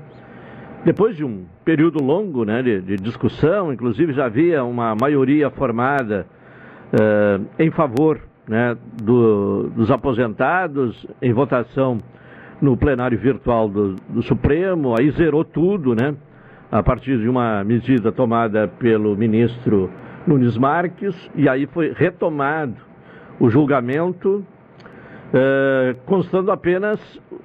[0.86, 6.28] depois de um período longo né, de, de discussão, inclusive já havia uma maioria formada
[6.94, 11.98] uh, em favor né, do, dos aposentados, em votação
[12.62, 16.16] no plenário virtual do, do, Supremo, aí zerou tudo, né?
[16.72, 19.90] A partir de uma medida tomada pelo ministro
[20.26, 22.76] Nunes Marques, e aí foi retomado
[23.40, 24.44] o julgamento,
[25.30, 27.00] uh, constando apenas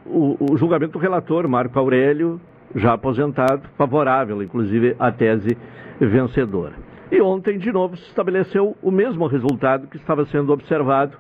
[0.07, 2.41] o, o julgamento do relator, Marco Aurélio,
[2.75, 5.57] já aposentado, favorável, inclusive, à tese
[6.01, 6.92] vencedora.
[7.13, 11.15] E ontem, de novo, se estabeleceu o mesmo resultado que estava sendo observado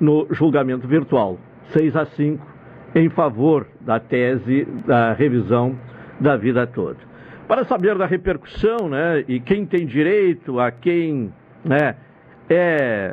[0.00, 1.36] no julgamento virtual:
[1.72, 2.46] 6 a 5
[2.94, 5.76] em favor da tese da revisão
[6.20, 6.98] da vida toda.
[7.48, 11.32] Para saber da repercussão, né, e quem tem direito, a quem
[11.64, 11.96] né,
[12.48, 13.12] é,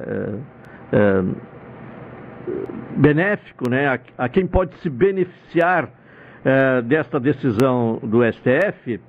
[0.92, 1.24] é, é
[2.96, 5.90] benéfico, né, a, a, quem pode se beneficiar
[6.46, 9.00] é, desta decisão do STF,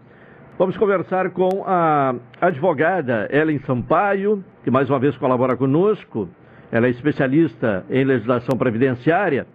[0.60, 6.28] Vamos conversar com a advogada Ellen Sampaio, que mais uma vez colabora conosco.
[6.70, 9.46] Ela é especialista em legislação previdenciária.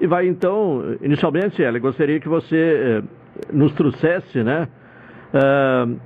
[0.00, 3.02] E vai então, inicialmente, Ellen, gostaria que você eh,
[3.52, 4.66] nos trouxesse, né?
[5.32, 6.00] Uh,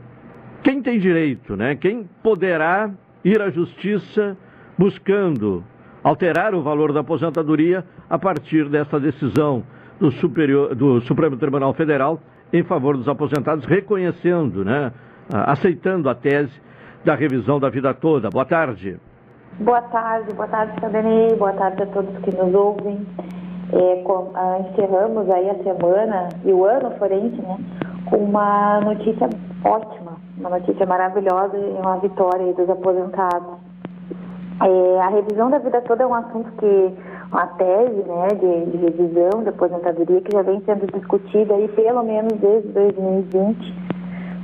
[0.62, 1.74] quem tem direito, né?
[1.76, 2.90] Quem poderá
[3.24, 4.36] ir à justiça
[4.76, 5.64] buscando
[6.02, 9.64] alterar o valor da aposentadoria a partir dessa decisão
[9.98, 12.20] do, Superior, do Supremo Tribunal Federal
[12.54, 14.92] em favor dos aposentados, reconhecendo, né,
[15.28, 16.52] aceitando a tese
[17.04, 18.30] da revisão da vida toda.
[18.30, 18.96] Boa tarde.
[19.58, 23.04] Boa tarde, boa tarde, Sadanei, boa tarde a todos que nos ouvem.
[23.72, 27.58] É, com, ah, encerramos aí a semana e o ano forense, né,
[28.08, 29.28] com uma notícia
[29.64, 33.58] ótima, uma notícia maravilhosa e uma vitória dos aposentados.
[34.62, 36.94] É, a revisão da vida toda é um assunto que,
[37.34, 42.04] uma tese né, de, de revisão da aposentadoria que já vem sendo discutida aí pelo
[42.04, 43.74] menos desde 2020,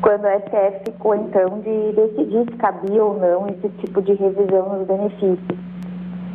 [0.03, 4.77] quando a STF ficou então de decidir se cabia ou não esse tipo de revisão
[4.77, 5.59] nos benefícios.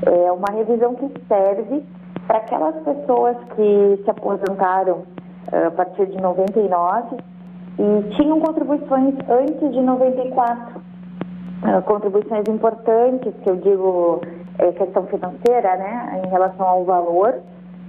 [0.05, 1.83] É uma revisão que serve
[2.25, 4.99] para aquelas pessoas que se aposentaram
[5.51, 7.17] uh, a partir de 99
[7.77, 14.21] e tinham contribuições antes de 94 uh, contribuições importantes, que eu digo
[14.59, 17.35] é questão financeira, né, em relação ao valor,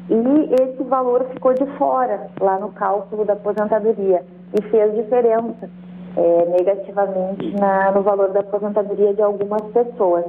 [0.09, 5.69] e esse valor ficou de fora lá no cálculo da aposentadoria e fez diferença
[6.17, 10.25] é, negativamente na, no valor da aposentadoria de algumas pessoas.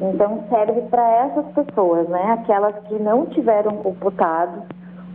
[0.00, 4.62] Então serve para essas pessoas, né, aquelas que não tiveram computado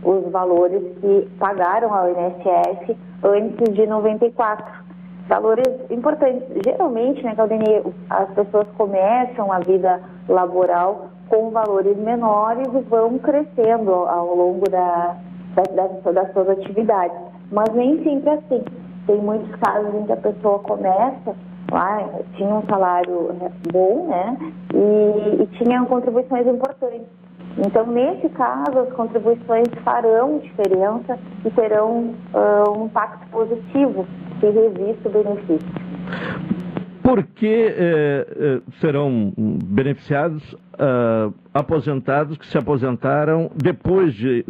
[0.02, 4.87] os valores que pagaram ao INSS antes de 94
[5.28, 6.42] valores importantes.
[6.64, 13.92] Geralmente, né, Claudine, as pessoas começam a vida laboral com valores menores e vão crescendo
[13.92, 15.16] ao longo da,
[15.54, 17.16] da, da, das suas atividades.
[17.52, 18.64] Mas nem sempre é assim.
[19.06, 21.34] Tem muitos casos em que a pessoa começa
[21.70, 23.30] lá, tinha um salário
[23.70, 24.36] bom, né,
[24.74, 27.06] e, e tinha contribuições importantes.
[27.58, 34.06] Então, nesse caso, as contribuições farão diferença e terão uh, um impacto positivo
[34.40, 35.68] se revista o benefício.
[37.02, 39.32] Por que eh, eh, serão
[39.64, 44.44] beneficiados uh, aposentados que se aposentaram depois de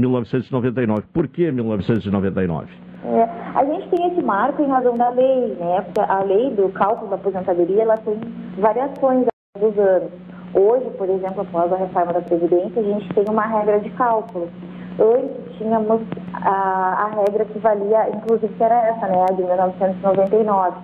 [0.00, 1.02] 1999?
[1.12, 2.68] Por que 1999?
[3.04, 3.22] É,
[3.54, 5.82] a gente tem esse marco em razão da lei, né?
[5.82, 8.18] Porque a lei do cálculo da aposentadoria ela tem
[8.58, 9.26] variações
[9.60, 10.10] dos anos.
[10.54, 14.48] Hoje, por exemplo, após a reforma da Previdência, a gente tem uma regra de cálculo.
[14.98, 16.00] Antes tínhamos
[16.32, 20.76] a, a regra que valia, inclusive que era essa, né, a de 1999.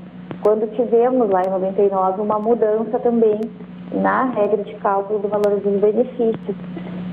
[0.42, 3.40] Quando tivemos lá em 99 uma mudança também
[3.92, 6.56] na regra de cálculo do valor dos benefícios.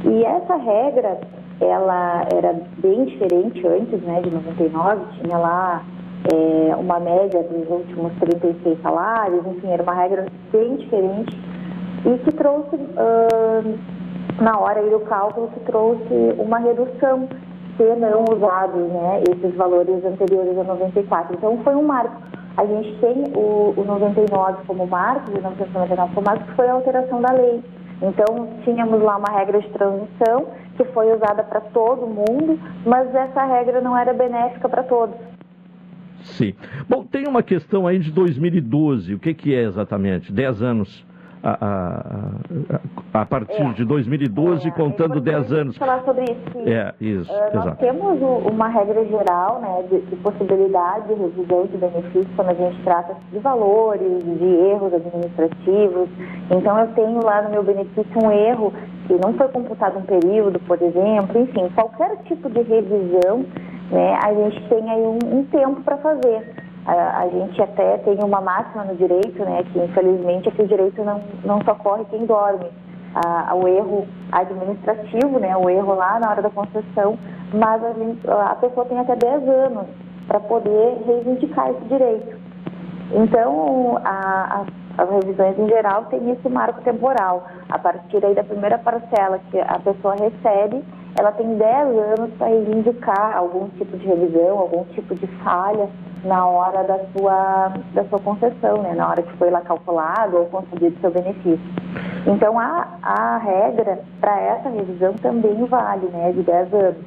[0.05, 1.19] E essa regra,
[1.59, 5.83] ela era bem diferente antes, né, de 99, tinha lá
[6.31, 11.35] é, uma média dos últimos 36 salários, enfim, era uma regra bem diferente
[12.05, 17.27] e que trouxe, uh, na hora do cálculo, que trouxe uma redução
[17.77, 21.35] se não usados né, esses valores anteriores a 94.
[21.35, 22.21] Então foi um marco.
[22.57, 26.73] A gente tem o, o 99 como marco, o 1999 como marco, que foi a
[26.73, 27.63] alteração da lei.
[28.01, 33.45] Então tínhamos lá uma regra de transição que foi usada para todo mundo, mas essa
[33.45, 35.15] regra não era benéfica para todos.
[36.21, 36.53] Sim.
[36.89, 39.13] Bom, tem uma questão aí de 2012.
[39.13, 40.31] O que, que é exatamente?
[40.31, 41.06] 10 anos
[41.47, 42.39] a,
[43.13, 45.77] a, a partir é, de 2012, é, contando 10 anos.
[45.77, 46.69] falar sobre isso.
[46.69, 47.77] É, isso, uh, nós exato.
[47.77, 48.21] temos
[48.51, 53.15] uma regra geral né, de, de, possibilidade de revisão de benefícios quando a gente trata
[53.31, 56.09] de valores, de erros administrativos.
[56.51, 58.73] Então, eu tenho lá no meu benefício um erro
[59.07, 61.39] que não foi computado um período, por exemplo.
[61.39, 63.45] Enfim, qualquer tipo de revisão,
[63.89, 66.66] né, a gente tem aí um, um tempo para fazer.
[66.87, 70.67] A, a, gente até tem uma máxima no direito, né, que infelizmente é que o
[70.67, 72.65] direito não, não socorre quem dorme.
[73.13, 77.17] A, o erro administrativo, né, o erro lá na hora da concessão,
[77.53, 79.87] mas a, a pessoa tem até 10 anos
[80.27, 82.37] para poder reivindicar esse direito.
[83.11, 84.65] Então, a,
[84.97, 87.45] as revisões em geral têm esse marco temporal.
[87.69, 90.83] A partir aí da primeira parcela que a pessoa recebe,
[91.17, 95.89] ela tem 10 anos para reivindicar algum tipo de revisão, algum tipo de falha
[96.23, 98.93] na hora da sua, da sua concessão, né?
[98.93, 101.59] na hora que foi lá calculado ou concedido seu benefício.
[102.27, 106.97] Então, a, a regra para essa revisão também vale, né, de 10 anos.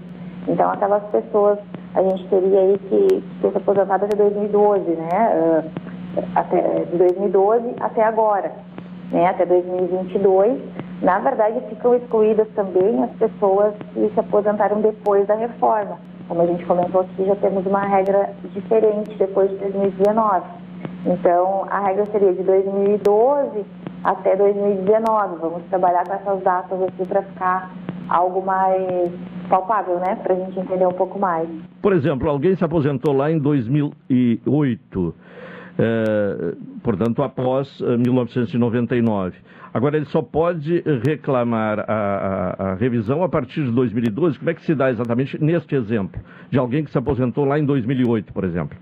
[0.48, 1.58] Então, aquelas pessoas,
[1.94, 5.64] a gente teria aí que ser aposentado até 2012, né,
[6.34, 8.50] até, de 2012 até agora,
[9.12, 10.58] né, até 2022.
[11.02, 15.98] Na verdade, ficam excluídas também as pessoas que se aposentaram depois da reforma
[16.30, 20.46] como a gente comentou aqui, já temos uma regra diferente depois de 2019.
[21.04, 23.66] Então, a regra seria de 2012
[24.04, 25.36] até 2019.
[25.40, 27.74] Vamos trabalhar com essas datas aqui para ficar
[28.08, 29.10] algo mais
[29.48, 30.14] palpável, né?
[30.22, 31.48] Para a gente entender um pouco mais.
[31.82, 35.14] Por exemplo, alguém se aposentou lá em 2008.
[35.80, 39.34] Eh, portanto, após eh, 1999.
[39.72, 44.38] Agora, ele só pode reclamar a, a, a, revisão a partir de 2012.
[44.38, 46.20] Como é que se dá exatamente neste exemplo?
[46.50, 48.76] De alguém que se aposentou lá em 2008, por exemplo.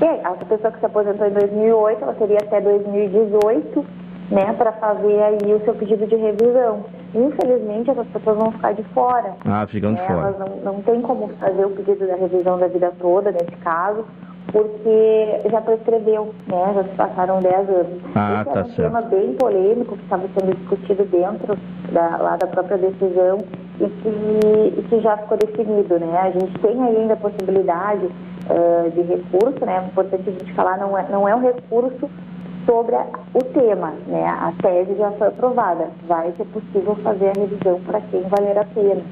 [0.00, 3.86] É, a pessoa que se aposentou em 2008, ela teria até 2018
[4.30, 6.84] né, para fazer aí o seu pedido de revisão.
[7.14, 9.34] Infelizmente, essas pessoas vão ficar de fora.
[9.44, 10.06] Ah, ficam de né?
[10.06, 10.20] fora.
[10.20, 14.04] Elas não, não tem como fazer o pedido da revisão da vida toda, nesse caso,
[14.52, 16.72] porque já prescreveu, né?
[16.74, 18.02] Já se passaram 10 anos.
[18.14, 18.76] Ah, Esse tá é um certo.
[18.76, 21.56] tema bem polêmico que estava sendo discutido dentro
[21.92, 23.38] da, lá da própria decisão
[23.80, 26.18] e que, e que já ficou definido, né?
[26.18, 28.08] A gente tem ainda a possibilidade
[28.48, 29.82] eh, de recurso, né?
[29.82, 32.10] É importante a gente falar, não é, não é um recurso
[32.66, 32.96] sobre
[33.34, 34.26] o tema, né?
[34.26, 38.64] A tese já foi aprovada, vai ser possível fazer a revisão para quem valer a
[38.64, 39.02] pena.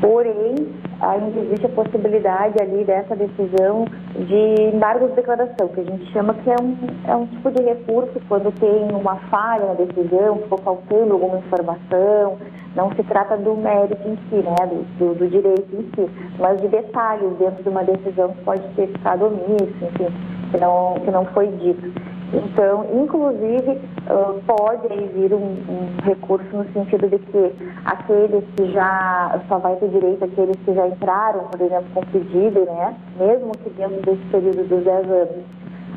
[0.00, 0.54] Porém,
[1.02, 3.84] ainda existe a possibilidade ali dessa decisão
[4.14, 6.76] de embargo de declaração, que a gente chama que é um,
[7.08, 12.38] é um tipo de recurso quando tem uma falha na decisão, ficou faltando alguma informação,
[12.76, 16.60] não se trata do mérito em si, né, do, do, do direito em si, mas
[16.60, 20.06] de detalhes dentro de uma decisão que pode ter ficado omisso, enfim,
[20.50, 22.11] que não, que não foi dito.
[22.32, 23.78] Então, inclusive,
[24.08, 27.54] ah, pode vir um, um recurso no sentido de que
[27.84, 32.64] aqueles que já só vai ter direito aqueles que já entraram, por exemplo, com pedido,
[32.64, 32.96] né?
[33.18, 35.44] Mesmo que dentro desse período dos 10 anos.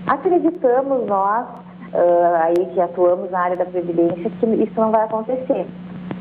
[0.07, 1.47] Acreditamos nós,
[1.93, 5.65] ah, aí que atuamos na área da Previdência, que isso não vai acontecer,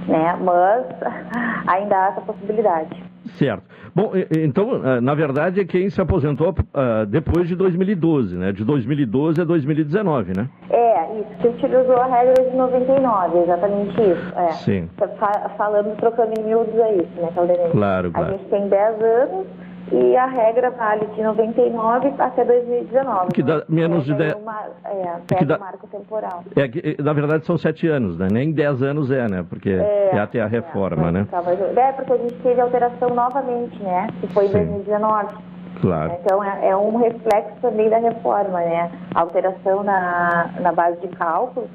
[0.06, 0.38] né?
[0.40, 0.86] Mas
[1.66, 3.13] ainda há essa possibilidade.
[3.38, 3.62] Certo.
[3.94, 8.52] Bom, então, ah, na verdade, é quem se aposentou ah, depois de 2012, né?
[8.52, 10.48] De 2012 a 2019, né?
[10.70, 14.32] É, isso, que utilizou a regra de 99, exatamente isso.
[14.38, 14.52] É.
[14.52, 14.88] Sim.
[15.18, 17.70] Fa- falando, trocando em miúdos é isso, né, Caldenei?
[17.70, 18.32] Claro, A claro.
[18.32, 19.46] gente tem 10 anos
[19.92, 23.28] e a regra vale de 99 até 2019.
[23.32, 24.42] Que dá menos de Pega 10.
[24.42, 26.42] uma- É, que pega dá- marco temporal.
[26.56, 28.28] É que, eh, na verdade, são sete anos, né?
[28.30, 29.44] Nem dez anos é, né?
[29.48, 31.26] Porque é, até a reforma, né?
[31.30, 34.06] Tá, mas- é, porque a gente teve alteração novamente, né?
[34.20, 34.54] Que foi em Sim.
[34.66, 35.34] 2019.
[35.80, 36.12] Claro.
[36.24, 38.90] Então é, é um reflexo também da reforma, né?
[39.14, 41.68] A alteração na, na base de cálculo,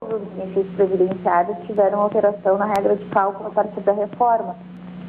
[0.00, 4.56] todos os benefícios previdenciários tiveram alteração na regra de cálculo a partir da reforma.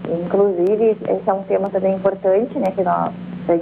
[0.08, 2.72] Inclusive, esse é um tema também importante, né?
[2.76, 3.14] Que nós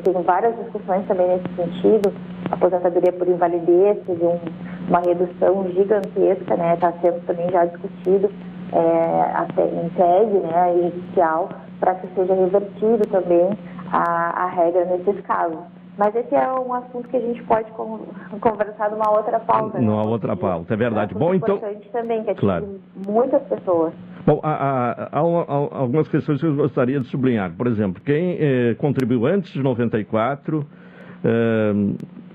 [0.04, 2.14] tem várias discussões também nesse sentido.
[2.52, 4.40] Aposentadoria por invalidez teve um,
[4.88, 6.74] uma redução gigantesca, né?
[6.76, 8.30] Está sendo também já discutido
[8.74, 10.76] é, até em tese, né?
[10.78, 13.50] Inicial, para que seja revertido também
[13.92, 15.60] a, a regra nesses casos.
[15.98, 18.00] Mas esse é um assunto que a gente pode con-
[18.40, 19.80] conversar numa outra pauta.
[19.80, 19.86] né?
[19.86, 21.16] Numa outra pauta, é verdade.
[21.16, 21.56] Bom, então.
[21.58, 22.80] importante também, que Claro.
[23.08, 23.94] muitas pessoas.
[24.28, 27.54] Bom, há, há- há há algumas questões que eu gostaria de sublinhar.
[27.58, 30.68] Por exemplo, quem eh, contribuiu antes de 94
[31.24, 31.74] eh,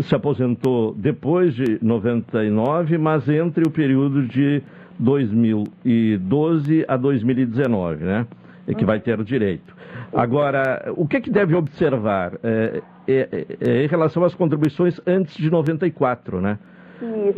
[0.01, 4.63] se aposentou depois de 99, mas entre o período de
[4.99, 8.27] 2012 a 2019, né?
[8.67, 9.75] E que vai ter o direito.
[10.15, 15.51] Agora, o que, que deve observar é- é- é em relação às contribuições antes de
[15.51, 16.59] 94, né?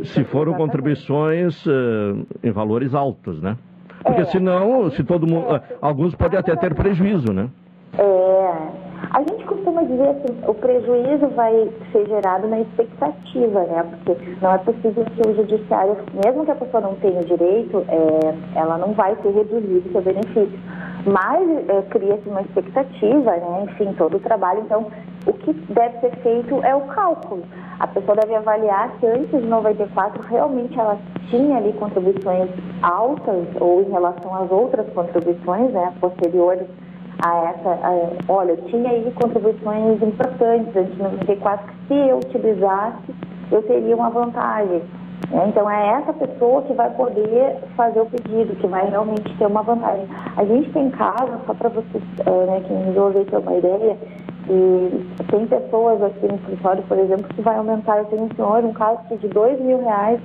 [0.01, 0.59] Isso, Se foram exatamente.
[0.59, 1.65] contribuições
[2.43, 3.57] em valores altos, né?
[4.05, 5.47] Porque É, senão, se todo mundo.
[5.55, 7.49] ah, Alguns podem até ter prejuízo, né?
[7.97, 8.51] É,
[9.13, 13.85] a gente costuma dizer assim, o prejuízo vai ser gerado na expectativa, né?
[14.05, 17.85] Porque não é possível que o judiciário, mesmo que a pessoa não tenha o direito,
[17.89, 20.59] é, ela não vai ter reduzido seu benefício.
[21.07, 23.65] Mas é, cria-se uma expectativa, né?
[23.65, 24.61] Enfim, todo o trabalho.
[24.61, 24.87] Então,
[25.27, 27.43] o que deve ser feito é o cálculo.
[27.79, 30.97] A pessoa deve avaliar se antes de 94 realmente ela
[31.29, 32.49] tinha ali contribuições
[32.83, 35.93] altas ou em relação às outras contribuições, né?
[36.01, 36.67] Posteriores
[37.25, 42.17] a essa, a- olha, eu tinha aí contribuições importantes antes de 94 que se eu
[42.17, 43.15] utilizasse,
[43.53, 44.83] eu teria uma vantagem.
[45.31, 45.47] Né?
[45.49, 49.62] Então é essa pessoa que vai poder fazer o pedido, que vai realmente ter uma
[49.62, 50.07] vantagem.
[50.37, 53.97] A gente tem casos, só para vocês, eh, né, quem nos ouve ter uma ideia,
[54.47, 58.64] que tem pessoas aqui no escritório, por exemplo, que vai aumentar, eu tenho um senhor,
[58.64, 60.20] um caso que de dois mil reais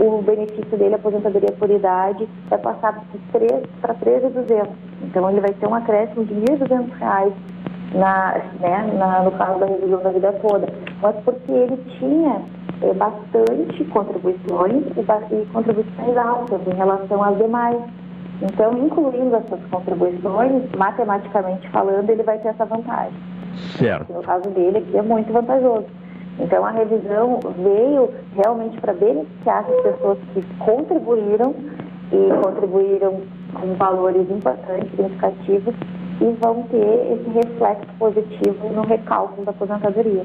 [0.00, 4.68] o benefício dele, a aposentadoria por idade, vai passar de 3 para 13,200.
[5.02, 7.32] Então ele vai ter um acréscimo de 1.200 reais
[7.94, 10.66] na, né, na- no caso da revisão da vida toda.
[11.00, 12.42] Mas porque ele tinha
[12.92, 17.80] bastante contribuições e, contribuições altas em relação às demais.
[18.42, 23.14] Então, incluindo essas contribuições, matematicamente falando, ele vai ter essa vantagem.
[23.78, 24.12] Certo.
[24.12, 25.86] No caso dele aqui é muito vantajoso.
[26.38, 31.54] Então a revisão veio realmente para beneficiar as pessoas que contribuíram
[32.12, 33.20] e contribuíram
[33.54, 35.74] com valores importantes, significativos
[36.20, 40.24] e vão ter esse reflexo positivo no recálculo da aposentadoria.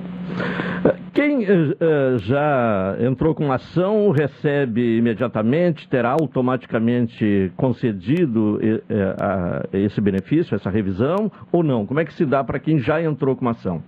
[1.14, 10.70] Quem uh, já entrou com ação recebe imediatamente, terá automaticamente concedido uh, esse benefício, essa
[10.70, 11.86] revisão, ou não?
[11.86, 13.82] Como é que se dá para quem já entrou com ação?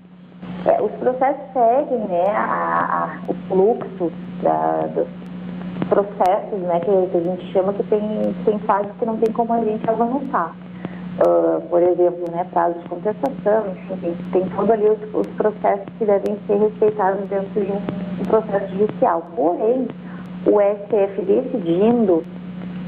[0.66, 4.12] É, os processos seguem né, a, a, o fluxo
[4.44, 5.08] da, dos
[5.90, 8.02] processos, né, que, que, a gente chama que tem,
[8.46, 10.56] tem fases que não tem como a gente avançar.
[11.20, 16.06] Uh, por exemplo, né, prazo de contestação, enfim, tem, todos ali os, os, processos que
[16.06, 19.28] devem ser respeitados dentro de um, um processo judicial.
[19.36, 19.88] Porém,
[20.46, 22.24] o STF decidindo,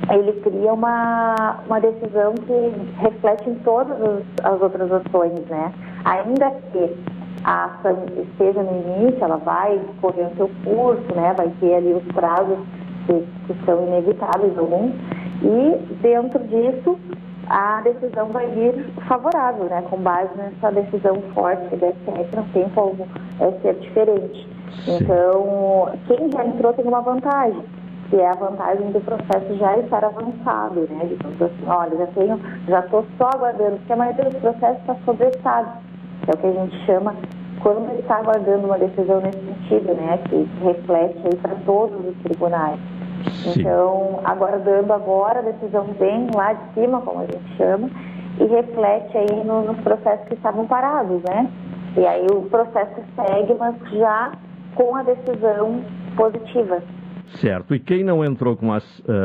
[0.10, 5.74] ele cria uma, uma decisão que reflete em todas as, as outras ações, né?
[6.06, 6.96] Ainda que
[7.44, 11.34] a ação esteja no início, ela vai correr o seu curso, né?
[11.36, 12.58] Vai ter ali os prazos
[13.06, 14.94] que, que são inevitáveis alguns,
[15.42, 16.98] e dentro disso
[17.50, 19.84] a decisão vai vir favorável, né?
[19.90, 23.08] Com base nessa decisão forte da STF, não tem como
[23.40, 24.48] é, ser diferente.
[24.86, 24.98] Sim.
[25.02, 27.64] Então, quem já entrou tem uma vantagem,
[28.10, 31.06] que é a vantagem do processo já estar avançado, né?
[31.06, 34.96] Digamos assim, olha, já tenho, já estou só aguardando, porque a maioria dos processos está
[35.06, 35.70] sobressado,
[36.24, 37.16] que é o que a gente chama
[37.62, 40.20] quando ele está aguardando uma decisão nesse sentido, né?
[40.30, 42.80] Que reflete aí para todos os tribunais.
[43.32, 43.62] Sim.
[43.62, 47.90] Então, aguardando agora a decisão bem lá de cima, como a gente chama,
[48.40, 51.50] e reflete aí no, nos processos que estavam parados, né?
[51.96, 54.32] E aí o processo segue, mas já
[54.76, 55.82] com a decisão
[56.16, 56.82] positiva.
[57.36, 57.76] Certo.
[57.76, 58.82] E quem não entrou com o uh,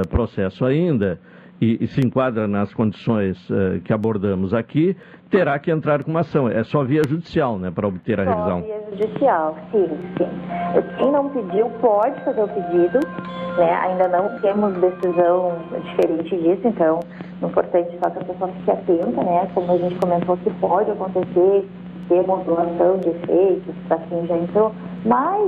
[0.09, 1.19] processo ainda
[1.61, 4.97] e, e, se enquadra nas condições uh, que abordamos aqui,
[5.31, 6.49] terá que entrar com uma ação.
[6.49, 8.63] É só via judicial, né, para obter a só revisão?
[8.63, 10.29] via judicial, sim, sim.
[10.99, 13.01] Quem não pediu pode fazer o pedido,
[13.57, 13.75] né?
[13.83, 17.01] Ainda não temos decisão diferente disso, então
[17.43, 19.49] é importante só que a pessoa fique atenta, né?
[19.55, 21.69] Como a gente comentou que pode acontecer
[22.09, 24.73] ter modulação de efeitos para quem já entrou,
[25.05, 25.41] mas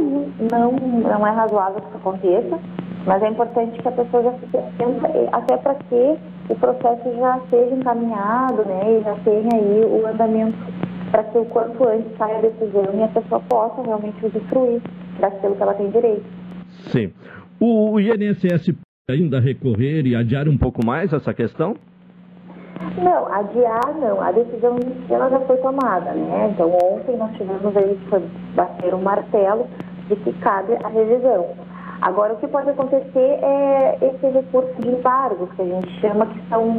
[0.50, 2.58] não, não é razoável que isso aconteça.
[3.06, 6.18] Mas é importante que a pessoa já fique atenta, até para que
[6.50, 10.58] o processo já seja encaminhado, né, e já tenha aí o andamento
[11.10, 14.80] para que o quanto antes saia a decisão e a pessoa possa realmente usufruir
[15.18, 16.24] daquilo que ela tem direito.
[16.90, 17.12] Sim.
[17.58, 18.74] O INSS
[19.10, 21.74] ainda recorrer e adiar um pouco mais essa questão?
[23.02, 24.20] Não, adiar não.
[24.20, 26.50] A decisão inicial já foi tomada, né?
[26.52, 29.66] Então ontem nós tivemos aí que bater o um martelo
[30.08, 31.48] de que cabe a revisão.
[32.02, 36.48] Agora, o que pode acontecer é esse recurso de embargos, que a gente chama que,
[36.48, 36.78] são,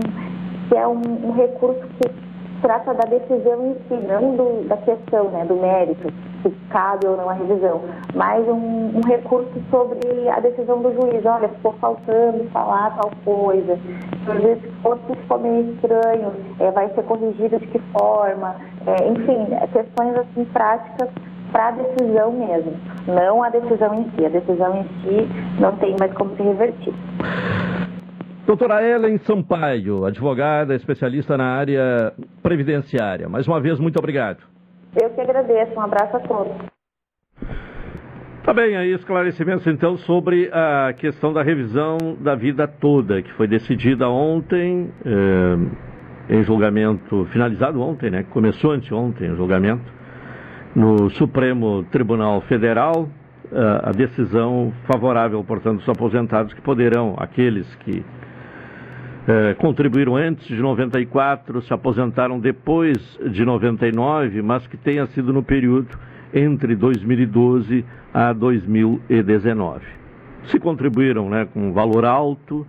[0.68, 2.31] que é um, um recurso que
[2.62, 7.18] trata da decisão em si, não do, da questão, né, do mérito, se cabe ou
[7.18, 7.82] não a revisão,
[8.16, 11.26] mas um, um, recurso sobre a decisão do juiz.
[11.26, 13.78] Olha, ficou faltando falar tal coisa,
[14.28, 18.56] às vezes se ficou meio estranho, é, vai ser corrigido de que forma,
[18.86, 21.10] é, enfim, questões assim práticas
[21.52, 22.74] para a decisão mesmo,
[23.08, 24.26] não a decisão em si.
[24.26, 25.28] A decisão em si
[25.60, 26.94] não tem mais como se revertir.
[28.46, 33.30] Doutora Ellen Sampaio, advogada, especialista na área previdenciária.
[33.30, 34.40] Mais uma vez, muito obrigado.
[35.00, 35.74] Eu que agradeço.
[35.76, 36.54] Um abraço a todos.
[38.44, 43.48] Tá bem, aí esclarecimentos então sobre a questão da revisão da vida toda, que foi
[43.48, 48.24] decidida ontem, eh, em julgamento, finalizado ontem, né?
[48.32, 49.84] Começou anteontem o julgamento
[50.76, 53.08] no Supremo Tribunal Federal
[53.52, 58.04] uh, a decisão favorável, portanto, dos aposentados que poderão, aqueles que
[59.32, 62.98] uh, contribuíram antes de 94, se aposentaram depois
[63.30, 65.98] de 99, mas que tenha sido no período
[66.34, 69.86] entre 2012 a 2019.
[70.46, 72.66] Se contribuíram né, com valor alto,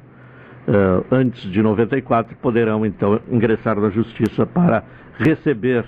[0.68, 4.84] uh, antes de 94, poderão então ingressar na Justiça para
[5.18, 5.84] receber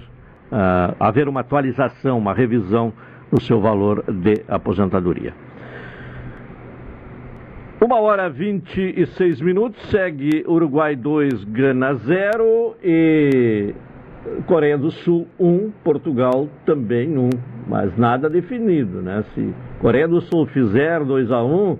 [0.50, 2.92] uh, haver uma atualização, uma revisão
[3.30, 5.34] no seu valor de aposentadoria.
[7.84, 13.74] Uma hora vinte e seis minutos, segue Uruguai 2, Gana 0 e
[14.46, 17.28] Coreia do Sul 1, um, Portugal também 1, um,
[17.68, 19.22] mas nada definido, né?
[19.34, 21.78] Se Coreia do Sul fizer 2 a 1, um,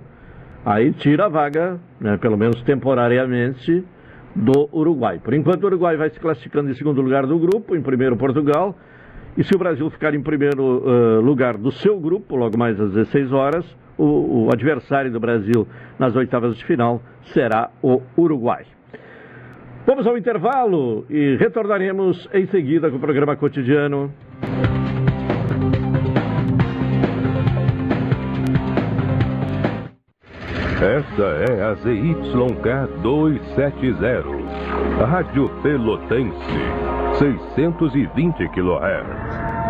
[0.63, 3.83] aí tira a vaga, né, pelo menos temporariamente,
[4.35, 5.17] do Uruguai.
[5.17, 8.77] Por enquanto, o Uruguai vai se classificando em segundo lugar do grupo, em primeiro Portugal.
[9.35, 12.91] E se o Brasil ficar em primeiro uh, lugar do seu grupo, logo mais às
[12.91, 13.65] 16 horas,
[13.97, 15.67] o, o adversário do Brasil
[15.97, 17.01] nas oitavas de final
[17.33, 18.65] será o Uruguai.
[19.85, 24.11] Vamos ao intervalo e retornaremos em seguida com o programa cotidiano.
[30.81, 36.35] Esta é a ZYK 270, Rádio Pelotense,
[37.17, 39.24] 620 kHz.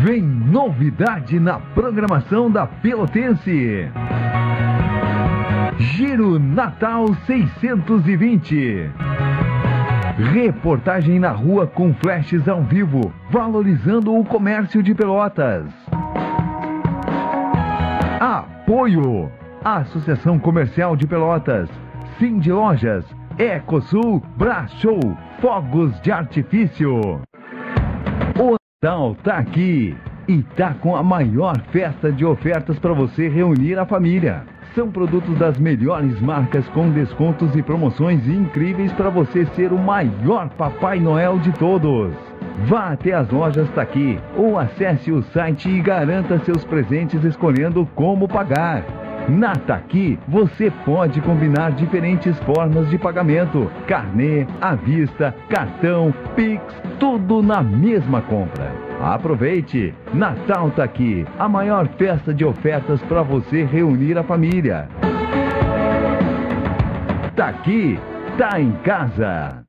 [0.04, 3.88] Vem novidade na programação da Pelotense.
[5.78, 8.90] Giro Natal 620.
[10.34, 15.72] Reportagem na rua com flashes ao vivo, valorizando o comércio de Pelotas.
[18.70, 19.32] Apoio:
[19.66, 21.68] Associação Comercial de Pelotas,
[22.20, 23.04] Sim de Lojas,
[23.40, 24.22] Ecosul,
[24.78, 25.00] Show,
[25.42, 27.20] Fogos de Artifício.
[28.40, 29.98] O Natal tá aqui
[30.28, 34.44] e tá com a maior festa de ofertas para você reunir a família.
[34.76, 40.48] São produtos das melhores marcas com descontos e promoções incríveis para você ser o maior
[40.50, 42.14] Papai Noel de todos.
[42.66, 48.28] Vá até as lojas Taqui ou acesse o site e garanta seus presentes escolhendo como
[48.28, 48.84] pagar.
[49.28, 56.62] Na Taqui você pode combinar diferentes formas de pagamento: carnê, à vista, cartão, Pix,
[56.99, 58.72] tudo na mesma compra.
[58.99, 59.93] Aproveite!
[60.14, 64.89] Natal tá aqui, a maior festa de ofertas para você reunir a família.
[67.36, 67.97] Tá aqui,
[68.38, 69.69] tá em casa.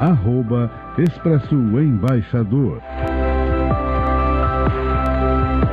[0.00, 2.80] arroba Expresso Embaixador.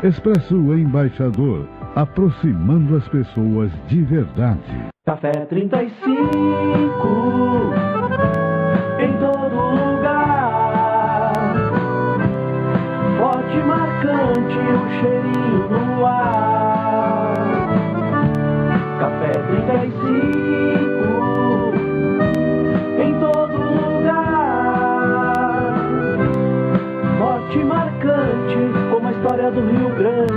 [0.04, 1.66] Expresso Embaixador,
[1.96, 4.90] aproximando as pessoas de verdade.
[5.06, 6.12] Café 35
[9.00, 10.52] em todo lugar.
[13.18, 17.34] Forte, marcante, o cheirinho no ar.
[19.00, 20.47] Café 35
[29.58, 30.37] do Rio Grande.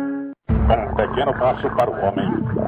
[0.51, 2.27] Um pequeno passo para o homem,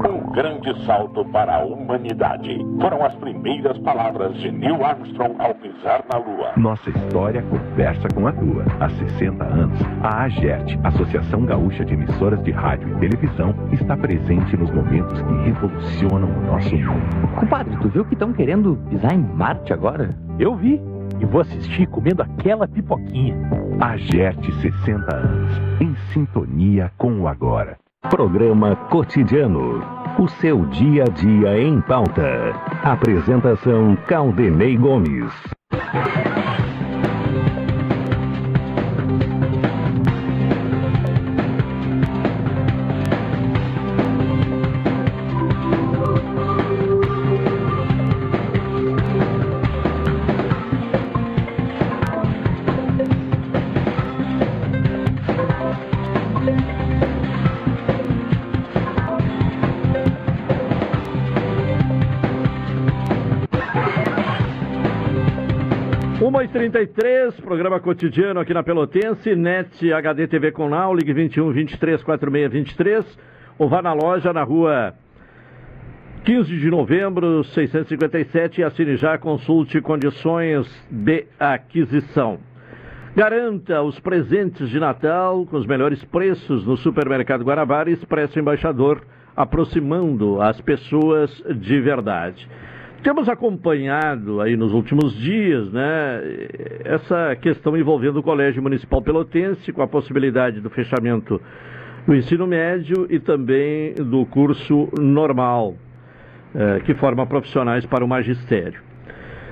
[0.10, 2.58] um grande salto para a humanidade.
[2.82, 6.52] Foram as primeiras palavras de Neil Armstrong ao pisar na Lua.
[6.58, 8.66] Nossa história conversa com a tua.
[8.80, 14.58] Há 60 anos, a AGERT, Associação Gaúcha de Emissoras de Rádio e Televisão, está presente
[14.58, 17.36] nos momentos que revolucionam o nosso mundo.
[17.40, 20.10] Compadre, tu viu que estão querendo pisar em Marte agora?
[20.40, 20.82] Eu vi.
[21.20, 23.38] E vou assistir comendo aquela pipoquinha.
[23.80, 27.78] AGERT 60 anos, em sintonia com o agora.
[28.10, 29.84] Programa Cotidiano.
[30.20, 32.54] O seu dia a dia em pauta.
[32.84, 35.34] Apresentação Caldenei Gomes.
[66.54, 72.52] 33 programa cotidiano aqui na Pelotense, NET HD TV com Now, ligue 21 23 46
[72.52, 73.20] 23,
[73.58, 74.94] ou vá na loja na rua
[76.24, 82.38] 15 de novembro, 657 e assine já, consulte condições de aquisição.
[83.16, 89.02] Garanta os presentes de Natal com os melhores preços no supermercado Guanabara e Expresso Embaixador,
[89.36, 92.48] aproximando as pessoas de verdade.
[93.04, 96.22] Temos acompanhado aí nos últimos dias, né,
[96.86, 101.42] essa questão envolvendo o Colégio Municipal Pelotense, com a possibilidade do fechamento
[102.08, 105.76] do ensino médio e também do curso normal,
[106.56, 108.80] eh, que forma profissionais para o magistério.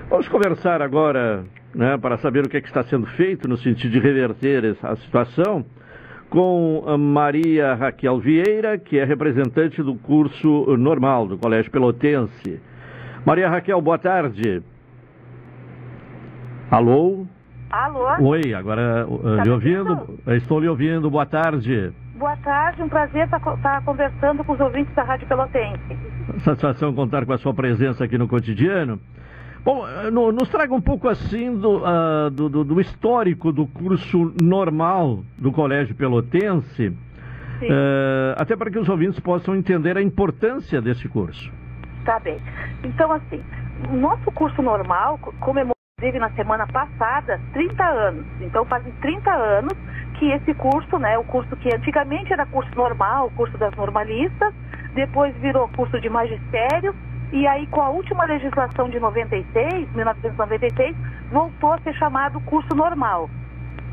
[0.09, 1.43] Vamos conversar agora,
[1.75, 4.95] né, para saber o que, é que está sendo feito no sentido de reverter essa
[4.95, 5.65] situação,
[6.29, 12.70] com Maria Raquel Vieira, que é representante do curso normal do Colégio Pelotense.
[13.25, 14.61] Maria Raquel, boa tarde.
[16.69, 17.25] Alô?
[17.69, 18.29] Alô?
[18.29, 20.19] Oi, agora uh, Tá lhe ouvindo?
[20.27, 21.91] Estou lhe ouvindo, boa tarde.
[22.15, 25.97] Boa tarde, um prazer estar conversando com os ouvintes da Rádio Pelotense.
[26.43, 28.99] Satisfação contar com a sua presença aqui no cotidiano.
[29.63, 33.65] Bom, eh, no- nos traga um pouco assim do, ah, do, do- do histórico do
[33.67, 36.95] curso normal do Colégio Pelotense,
[37.61, 41.51] eh, até para que os ouvintes possam entender a importância desse curso.
[42.03, 42.41] Tá bem.
[42.83, 43.45] Então, assim,
[43.89, 48.27] o nosso curso normal co- comemorou, inclusive, na semana passada, 30 anos.
[48.39, 49.77] Então, fazem 30 anos
[50.15, 54.53] que esse curso, né, o curso que antigamente era curso normal, o curso das normalistas,
[54.93, 56.95] depois virou curso de magistério,
[57.31, 60.97] e aí, com a última legislação de 96, 1996,
[61.29, 63.29] voltou a ser chamado curso normal.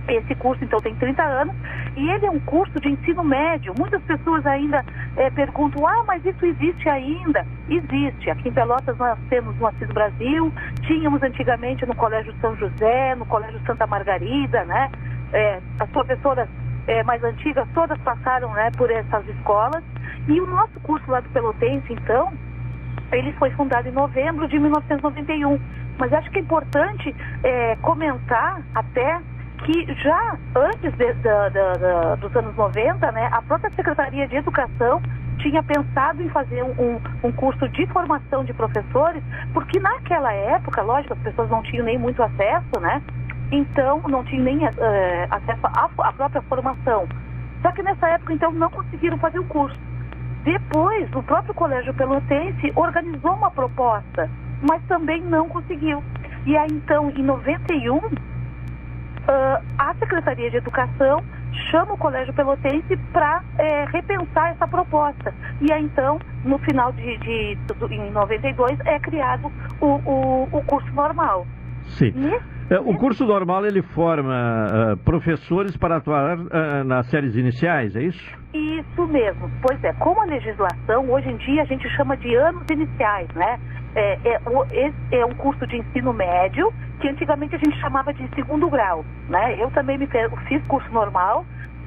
[0.09, 1.55] Esse curso, então, tem 30 anos
[1.97, 3.75] e ele é um curso de ensino médio.
[3.79, 4.85] Muitas pessoas ainda
[5.17, 7.47] eh, perguntam: ah, mas isso existe ainda?
[7.69, 8.31] Existe.
[8.31, 10.53] Aqui em Pelotas nós temos no Assis Brasil,
[10.87, 14.91] tínhamos antigamente no Colégio São José, no Colégio Santa Margarida, né?
[15.33, 16.49] Eh, as professoras
[16.87, 19.85] eh, mais antigas todas passaram né, por essas escolas.
[20.27, 22.33] E o nosso curso lá do Pelotense, então,
[23.13, 25.61] ele foi fundado em novembro de 1991.
[25.99, 29.21] Mas acho que é importante eh, comentar até
[29.65, 31.15] que já antes de-
[32.21, 35.01] dos anos 90, né, a própria Secretaria de Educação
[35.39, 36.75] tinha pensado em fazer um,
[37.25, 41.99] um- curso de formação de professores, porque naquela época, lógico, as pessoas não tinham nem
[41.99, 43.01] muito acesso, né?
[43.53, 47.07] Então, não tinham nem eh, acesso à, à própria formação.
[47.63, 49.79] Só que nessa época, então, não conseguiram fazer o curso.
[50.45, 54.29] Depois, o próprio Colégio Pelotense organizou uma proposta,
[54.63, 56.03] mas também não conseguiu.
[56.47, 58.01] E aí, então, em 91,
[59.29, 61.23] ah, a Secretaria de Educação
[61.71, 63.41] chama o Colégio Pelotense para
[63.93, 65.33] repensar essa proposta.
[65.61, 69.51] E aí, então, no final de, de, do- em 92, é criado
[69.81, 71.47] o, o, o curso normal.
[71.85, 72.13] Sim.
[72.71, 78.03] É, o curso normal ele forma ah, professores para atuar ah, nas séries iniciais, é
[78.03, 78.39] isso?
[78.53, 79.51] Isso mesmo.
[79.63, 83.59] Pois é, como a legislação, hoje em dia a gente chama de anos iniciais, né?
[83.95, 84.67] É, é, o-
[85.11, 89.57] é um curso de ensino médio que antigamente a gente chamava de segundo grau, né?
[89.59, 91.47] Eu também me fe- fiz curso normal,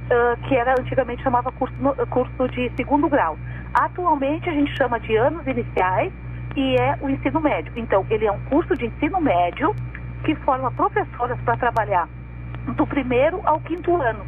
[0.10, 1.74] ah, que era antigamente chamava curso,
[2.10, 3.38] curso de segundo grau.
[3.74, 6.12] Atualmente a gente chama de anos iniciais
[6.56, 7.72] e é o ensino médio.
[7.76, 9.74] Então, ele é um curso de ensino médio
[10.24, 12.08] que forma professoras para trabalhar
[12.76, 14.26] do primeiro ao quinto ano.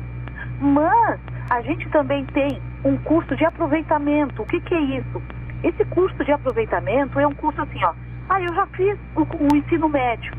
[0.59, 1.19] Mas
[1.49, 4.41] a gente também tem um curso de aproveitamento.
[4.41, 5.21] O que, que é isso?
[5.63, 7.93] Esse curso de aproveitamento é um curso assim, ó.
[8.29, 10.33] Ah, eu já fiz o, o ensino médio,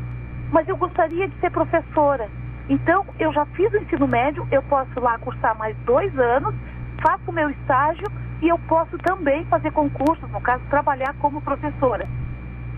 [0.51, 2.29] mas eu gostaria de ser professora.
[2.69, 6.53] Então, eu já fiz o ensino médio, eu posso lá cursar mais dois anos,
[7.01, 8.07] faço o meu estágio
[8.41, 12.07] e eu posso também fazer concursos, no caso, trabalhar como professora.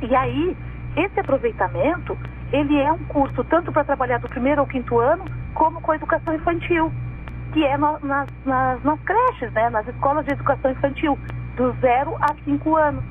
[0.01, 0.55] E aí,
[0.95, 2.17] esse aproveitamento,
[2.51, 5.95] ele é um curso tanto para trabalhar do primeiro ao quinto ano, como com a
[5.95, 6.91] educação infantil,
[7.51, 8.01] que é nas,
[8.45, 11.17] nas, nas creches, né, nas escolas de educação infantil,
[11.57, 13.03] do zero a cinco anos.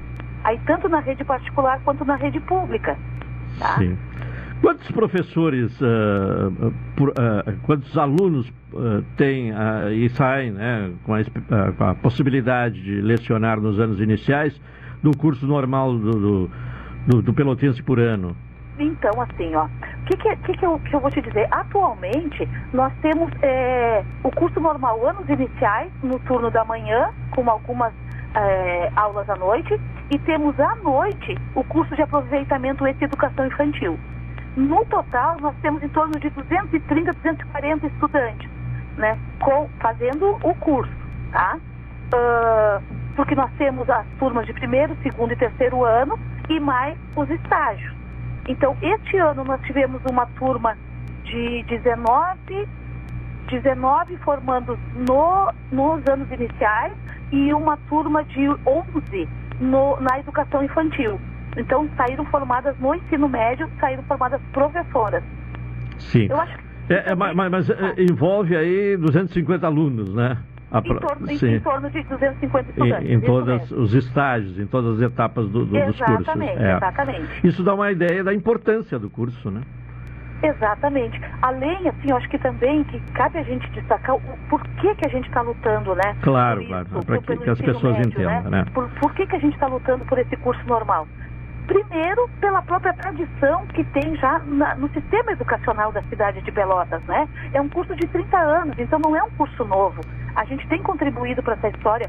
[0.44, 2.97] Aí tanto na rede particular quanto na rede pública.
[3.59, 3.76] Tá?
[3.78, 3.99] Sim.
[4.61, 7.12] Quantos professores, uh, por, uh,
[7.64, 9.53] quantos alunos uh, têm
[9.92, 11.22] e saem né, com, a,
[11.76, 14.59] com, a, possibilidade de lecionar nos anos iniciais
[15.03, 16.49] do curso normal do,
[17.07, 18.34] do, do, Pelotense por ano?
[18.78, 21.47] Então, assim, ó, o que, que, que, que, eu, que eu vou te dizer?
[21.51, 27.92] Atualmente, nós temos é, o curso normal anos iniciais, no turno da manhã, com algumas
[28.37, 29.80] é, aulas à noite,
[30.11, 33.99] e temos à noite o curso de aproveitamento e educação infantil.
[34.57, 38.51] No total, nós temos em torno de 230, 240 estudantes,
[38.97, 40.93] né, com, fazendo o curso,
[41.32, 41.59] tá?
[42.07, 42.82] Uh,
[43.14, 46.18] porque nós temos as turmas de primeiro, segundo e terceiro ano
[46.49, 47.95] e mais os estágios.
[48.49, 50.76] Então, este ano nós tivemos uma turma
[51.24, 52.68] de 19,
[53.47, 56.92] 19 formando no, nos anos iniciais
[57.32, 59.28] e uma turma de 11
[59.61, 61.18] no, na educação infantil.
[61.57, 65.22] Então, saíram formadas no ensino médio, saíram formadas professoras.
[65.99, 66.26] Sim.
[66.30, 66.92] Eu acho que...
[66.92, 70.36] é, é, mas, mas é, envolve aí 250 alunos, né?
[70.70, 73.09] A, em, torno, em, em, torno, de 250 estudantes.
[73.09, 76.20] Em, em todos os estágios, em todas as etapas do, do, dos cursos.
[76.20, 76.76] Exatamente, é.
[76.76, 77.47] exatamente.
[77.47, 79.62] Isso dá uma ideia da importância do curso, né?
[80.43, 81.20] Exatamente.
[81.43, 85.09] Além, assim, eu acho que também que cabe a gente destacar o porquê que a
[85.09, 86.16] gente está lutando, né?
[86.22, 88.59] Claro, claro, para que, que as pessoas médio, entendam, né?
[88.59, 88.66] né?
[88.74, 91.09] Por, por que, que a gente está lutando por esse curso normal?
[91.66, 97.03] Primeiro, pela própria tradição que tem já na, no sistema educacional da cidade de Pelotas,
[97.05, 97.28] né?
[97.53, 100.01] É um curso de 30 anos, então não é um curso novo.
[100.37, 102.09] A gente tem contribuído para essa história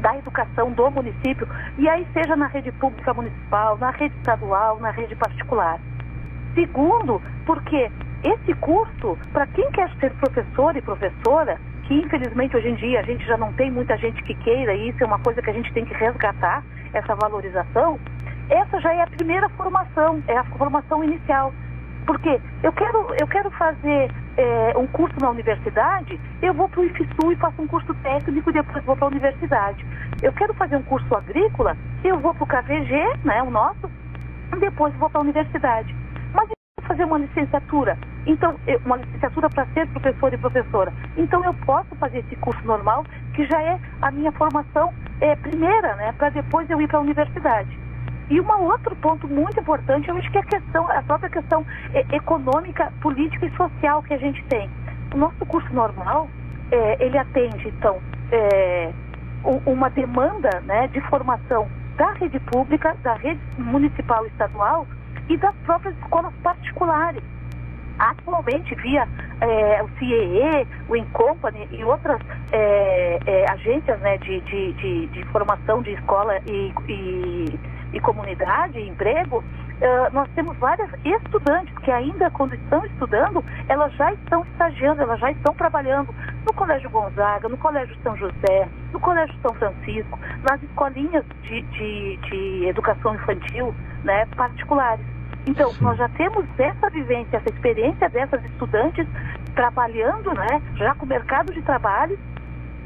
[0.00, 1.46] da educação do município,
[1.76, 5.78] e aí seja na rede pública municipal, na rede estadual, na rede particular.
[6.58, 7.88] Segundo, porque
[8.24, 13.02] esse curso, para quem quer ser professor e professora, que infelizmente hoje em dia a
[13.04, 15.52] gente já não tem muita gente que queira, e isso é uma coisa que a
[15.52, 18.00] gente tem que resgatar, essa valorização,
[18.50, 21.54] essa já é a primeira formação, é a formação inicial.
[22.04, 26.84] Porque eu quero, eu quero fazer é, um curso na universidade, eu vou para o
[26.86, 29.86] IFSU e faço um curso técnico e depois vou para a universidade.
[30.20, 33.88] Eu quero fazer um curso agrícola, eu vou para o KVG, né, o nosso,
[34.52, 35.94] e depois vou para a universidade.
[36.88, 40.92] Fazer uma licenciatura, então uma licenciatura para ser professor e professora.
[41.16, 45.94] Então eu posso fazer esse curso normal, que já é a minha formação é, primeira,
[45.96, 47.78] né, para depois eu ir para a universidade.
[48.30, 51.64] E um outro ponto muito importante, eu acho que é a questão, a própria questão
[51.94, 54.68] é, econômica, política e social que a gente tem.
[55.14, 56.28] O nosso curso normal,
[56.70, 57.98] é, ele atende, então,
[58.30, 58.92] é,
[59.64, 64.86] uma demanda né, de formação da rede pública, da rede municipal e estadual
[65.28, 67.22] e das próprias escolas particulares.
[67.98, 69.08] Atualmente, via
[69.40, 72.20] é, o CIEE, o Incompany e outras
[72.52, 77.58] é, é, agências né, de, de, de, de, formação de escola e, e
[77.92, 79.42] e comunidade, emprego,
[80.12, 85.30] nós temos várias estudantes que ainda quando estão estudando, elas já estão estagiando, elas já
[85.30, 86.12] estão trabalhando
[86.44, 92.16] no Colégio Gonzaga, no Colégio São José, no Colégio São Francisco, nas escolinhas de, de,
[92.16, 95.04] de educação infantil né, particulares.
[95.46, 95.84] Então, Sim.
[95.84, 99.06] nós já temos essa vivência, essa experiência dessas estudantes
[99.54, 102.18] trabalhando, né, já com o mercado de trabalho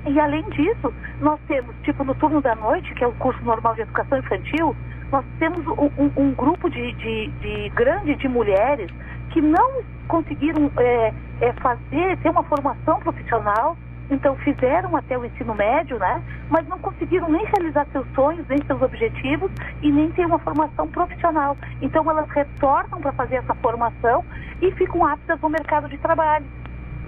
[0.07, 3.74] e além disso, nós temos, tipo, no turno da noite, que é o curso normal
[3.74, 4.76] de educação infantil,
[5.12, 8.90] nós temos um, um, um grupo de, de, de, grande de mulheres
[9.30, 13.76] que não conseguiram é, é, fazer, ter uma formação profissional,
[14.12, 16.22] então fizeram até o ensino médio, né?
[16.51, 19.51] Mas não conseguiram nem realizar seus sonhos, nem seus objetivos
[19.82, 21.56] e nem ter uma formação profissional.
[21.80, 24.24] Então elas retornam para fazer essa formação
[24.60, 26.47] e ficam aptas no mercado de trabalho.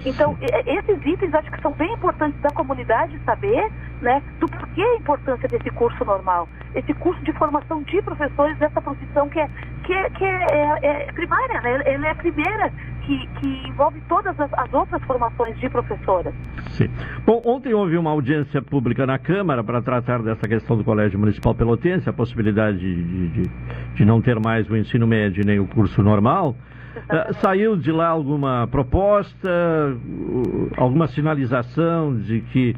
[0.04, 3.70] Então, esses itens acho que são bem importantes da comunidade saber,
[4.02, 8.80] né, do porquê a importância desse curso normal, esse curso de formação de professores dessa
[8.80, 9.48] profissão que é,
[9.84, 12.70] que é, que é, é, é primária, né, ela é a primeira
[13.04, 16.34] que, que envolve todas as, as, outras formações de professoras.
[16.70, 16.88] Sim.
[17.24, 21.54] Bom, ontem houve uma audiência pública na Câmara para tratar dessa questão do Colégio Municipal
[21.54, 23.42] Pelotense, a possibilidade de, de,
[23.94, 26.56] de não ter mais o ensino médio nem o curso normal.
[26.96, 32.76] Uh, saiu de lá alguma proposta, uh, alguma sinalização de que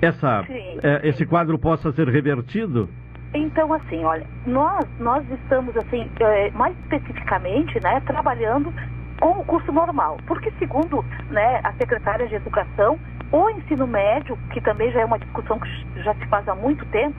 [0.00, 2.88] essa, sim, uh, esse quadro possa ser revertido?
[3.34, 8.72] Então, assim, olha, nós, nós estamos, assim, eh, mais especificamente, né, trabalhando
[9.18, 12.98] com o curso normal, porque segundo né, a secretária de Educação,
[13.30, 16.84] O ensino médio, que também já é uma discussão que já se faz há muito
[16.86, 17.16] tempo,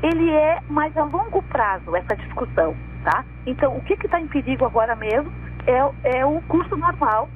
[0.00, 3.24] ele é mais a longo prazo, essa discussão, tá?
[3.44, 5.32] Então, o que está em perigo agora mesmo
[5.66, 7.28] é, é o curso normal,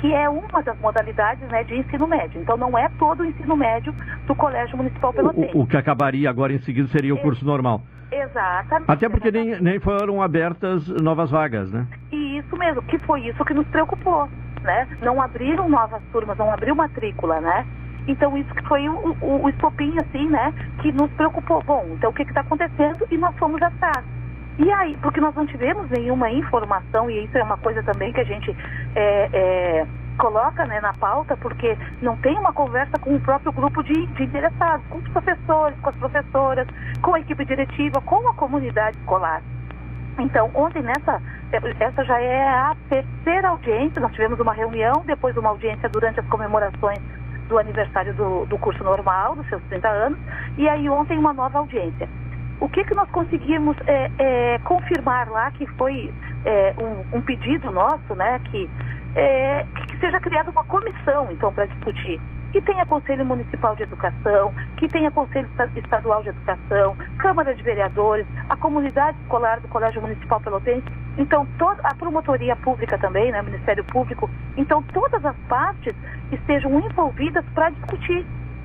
[0.00, 2.40] que é uma das modalidades né, de ensino médio.
[2.40, 3.94] Então, não é todo o ensino médio
[4.26, 5.56] do Colégio Municipal Pelotense.
[5.56, 7.82] O, o que acabaria agora em seguida seria o curso normal.
[8.10, 8.90] Exatamente.
[8.90, 11.86] Até porque nem, nem foram abertas novas vagas, né?
[12.12, 14.28] E isso mesmo, que foi isso que nos preocupou,
[14.62, 14.86] né?
[15.02, 17.66] Não abriram novas turmas, não abriu matrícula, né?
[18.06, 20.52] Então isso que foi o, o, o estopim, assim, né?
[20.80, 21.62] Que nos preocupou.
[21.64, 23.06] Bom, então o que está acontecendo?
[23.10, 24.04] E nós fomos atrás.
[24.58, 28.20] E aí, porque nós não tivemos nenhuma informação, e isso é uma coisa também que
[28.20, 28.56] a gente
[28.94, 29.86] é, é,
[30.16, 34.22] coloca né, na pauta, porque não tem uma conversa com o próprio grupo de, de
[34.22, 36.68] interessados, com os professores, com as professoras,
[37.02, 39.42] com a equipe diretiva, com a comunidade escolar.
[40.18, 41.20] Então, ontem nessa,
[41.80, 46.26] essa já é a terceira audiência, nós tivemos uma reunião, depois uma audiência durante as
[46.28, 47.00] comemorações
[47.48, 50.18] do aniversário do, do curso normal, dos seus 30 anos,
[50.56, 52.08] e aí ontem uma nova audiência.
[52.60, 56.12] O que, que nós conseguimos é, é, confirmar lá, que foi
[56.44, 58.70] é, um, um, pedido nosso, né, que,
[59.14, 62.20] é, que seja criada uma comissão, então, para discutir?
[62.52, 68.26] Que tenha Conselho Municipal de Educação, que tenha Conselho Estadual de Educação, Câmara de Vereadores,
[68.48, 70.86] a comunidade escolar do Colégio Municipal Pelotense,
[71.18, 75.94] então toda a promotoria pública também, né, Ministério Público, então todas as partes
[76.30, 78.24] estejam envolvidas para discutir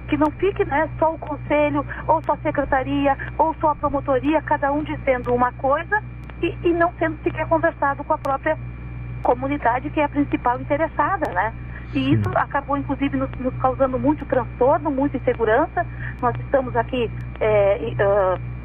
[0.09, 4.41] que não fique né, só o conselho, ou só a secretaria, ou só a promotoria,
[4.41, 6.01] cada um dizendo uma coisa
[6.41, 8.57] e, e não sendo sequer conversado com a própria
[9.21, 11.53] comunidade, que é a principal interessada, né?
[11.93, 15.85] E isso acabou, inclusive, nos, nos, causando muito transtorno, muita insegurança.
[16.21, 17.09] Nós estamos aqui,
[17.39, 17.93] é,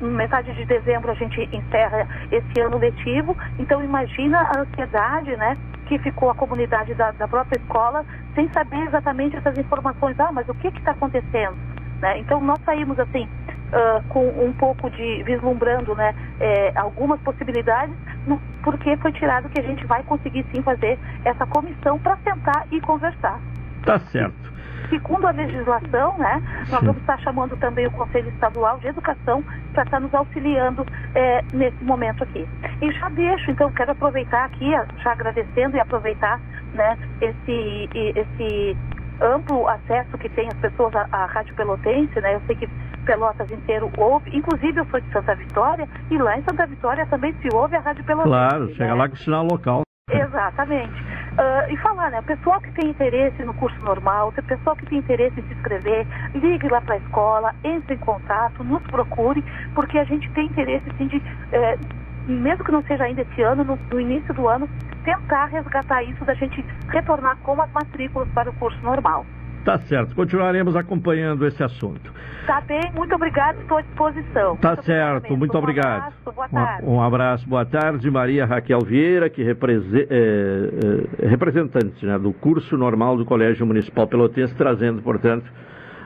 [0.02, 5.56] uh, metade de dezembro a gente encerra esse ano letivo, então imagina a ansiedade, né?
[5.86, 10.18] Que ficou a comunidade da, da própria escola sem saber exatamente essas informações.
[10.20, 11.56] Ah, mas o que está acontecendo?
[12.00, 12.18] Né?
[12.18, 13.28] Então nós saímos assim
[13.72, 17.94] uh, com um pouco de vislumbrando né, é, algumas possibilidades,
[18.26, 22.66] no, porque foi tirado que a gente vai conseguir sim fazer essa comissão para sentar
[22.70, 23.40] e conversar.
[23.84, 24.54] Tá certo.
[24.88, 26.86] Segundo a legislação, né, nós Sim.
[26.86, 29.42] vamos estar chamando também o Conselho Estadual de Educação
[29.72, 32.46] para estar nos auxiliando é, nesse momento aqui.
[32.82, 34.70] E já deixo, então, quero aproveitar aqui,
[35.02, 36.38] já agradecendo e aproveitar
[36.74, 38.76] né, esse, esse
[39.20, 42.34] amplo acesso que tem as pessoas à, à Rádio Pelotense, né?
[42.34, 42.68] Eu sei que
[43.04, 47.34] Pelotas inteiro ouve, inclusive eu sou de Santa Vitória, e lá em Santa Vitória também
[47.34, 48.28] se ouve a Rádio Pelotense.
[48.28, 48.74] Claro, né?
[48.74, 49.84] chega lá com o sinal local.
[50.10, 51.02] Exatamente.
[51.34, 52.20] Uh, e falar, né?
[52.20, 55.54] O pessoal que tem interesse no curso normal, o pessoal que tem interesse em se
[55.54, 59.42] inscrever, ligue lá para a escola, entre em contato, nos procure,
[59.74, 61.22] porque a gente tem interesse, sim, de.
[61.52, 61.78] Eh,
[62.26, 64.68] mesmo que não seja ainda esse ano, no, no, início do ano,
[65.04, 69.26] tentar resgatar isso, da gente retornar com as matrículas para o curso normal.
[69.64, 72.12] Tá certo, continuaremos acompanhando esse assunto.
[72.46, 74.56] Tá bem, muito obrigado, estou à disposição.
[74.56, 76.12] Tá muito certo, muito obrigado.
[76.26, 76.86] Um abraço, boa tarde.
[76.86, 78.10] Um, um, abraço, boa tarde.
[78.10, 84.06] Maria Raquel Vieira, que represe, é, é, representante né, do curso normal do Colégio Municipal
[84.06, 85.46] Pelotense, trazendo, portanto,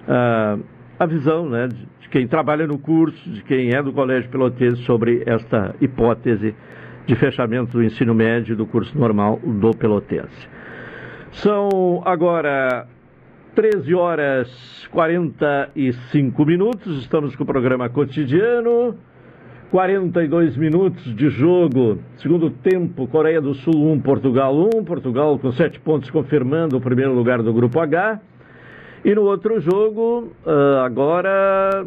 [0.07, 0.63] uh,
[0.97, 4.83] a visão né, de, de quem trabalha no curso, de quem é do Colégio Pelotense,
[4.85, 6.55] sobre esta hipótese
[7.07, 10.49] de fechamento do ensino médio do curso normal do Pelotense.
[11.33, 12.87] São agora
[13.59, 18.95] 13 horas 45 minutos, estamos com o programa cotidiano.
[19.73, 25.81] 42 minutos de jogo, segundo tempo, Coreia do Sul 1, Portugal 1, Portugal com 7
[25.81, 28.21] pontos confirmando o primeiro lugar do grupo H.
[29.05, 31.85] E no outro jogo, uh, agora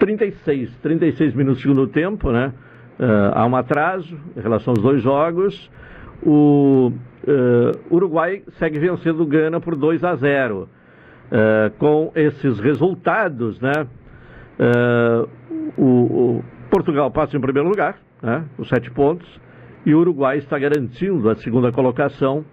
[0.00, 2.52] 36, 36 minutos segundo tempo, né?
[2.98, 5.70] Uh, há um atraso em relação aos dois jogos.
[6.24, 6.90] O
[7.26, 10.68] uh, Uruguai segue vencendo o Gana por 2 a 0.
[11.78, 13.86] com esses resultados, né?
[15.76, 18.44] O, o, Portugal passa em primeiro lugar, né?
[18.56, 19.28] Com 7 pontos.
[19.84, 22.44] E o Uruguai está garantindo a segunda colocação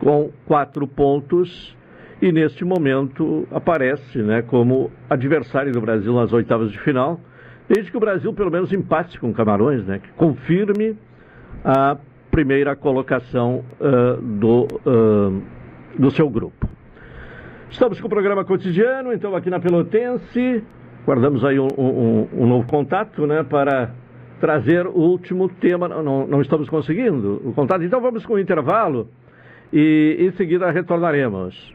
[0.00, 1.76] com 4 pontos
[2.20, 7.20] e neste momento aparece né, como adversário do Brasil nas oitavas de final,
[7.68, 10.96] desde que o Brasil pelo menos empate com Camarões, né, que confirme
[11.64, 11.96] a
[12.36, 15.42] primeira colocação uh, do, uh,
[15.98, 16.68] do seu grupo.
[17.70, 20.62] Estamos com o programa cotidiano, então aqui na Pelotense,
[21.06, 23.90] guardamos aí um, um, um novo contato né, para
[24.38, 29.08] trazer o último tema, não, não estamos conseguindo o contato, então vamos com o intervalo
[29.72, 31.74] e em seguida retornaremos.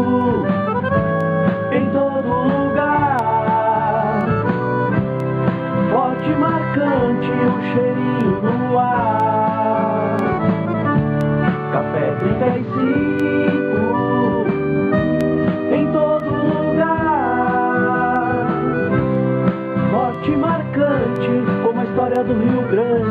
[22.23, 23.10] do Rio Grande.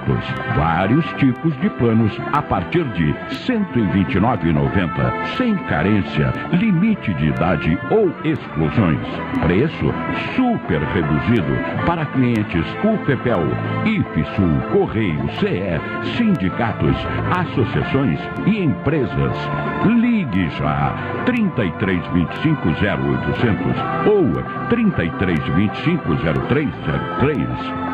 [0.55, 8.09] vários tipos de planos a partir de R$ 129,90, sem carência, limite de idade ou
[8.23, 9.05] exclusões.
[9.41, 9.93] Preço
[10.35, 13.47] super reduzido para clientes UFPEL,
[13.85, 15.79] IFSUL, Correio, CE,
[16.17, 16.97] sindicatos,
[17.37, 19.37] associações e empresas.
[19.85, 20.93] Ligue já
[21.25, 23.75] 3325 0800
[24.07, 24.31] ou
[24.69, 27.47] 3325 0303.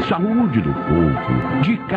[0.08, 1.97] Saúde do povo, de casa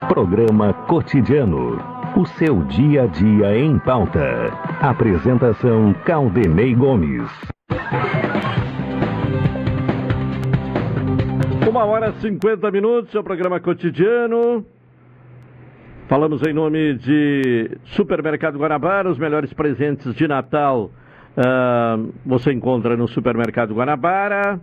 [0.00, 1.78] Programa Cotidiano.
[2.16, 4.52] O seu dia a dia em pauta.
[4.80, 7.30] Apresentação Caldenei Gomes.
[11.66, 14.64] Uma hora e 50 minutos, seu programa cotidiano.
[16.08, 20.90] Falamos em nome de Supermercado Guanabara, os melhores presentes de Natal
[21.36, 24.58] ah, você encontra no Supermercado Guanabara.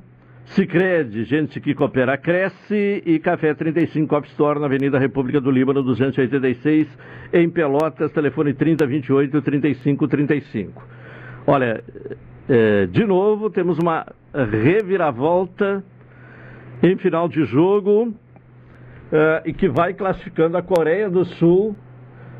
[0.46, 3.02] Cicred, gente que coopera, cresce.
[3.06, 6.88] E Café 35 Cop Store na Avenida República do Líbano, 286,
[7.34, 10.84] em Pelotas, telefone 3028 3535.
[11.48, 11.84] Olha,
[12.48, 15.84] é, de novo, temos uma reviravolta
[16.82, 18.14] em final de jogo
[19.12, 21.76] é, e que vai classificando a Coreia do Sul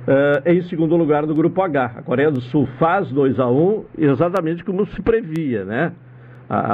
[0.06, 1.94] é, em segundo lugar do Grupo H.
[1.98, 5.94] A Coreia do Sul faz 2 a 1 exatamente como se previa, né?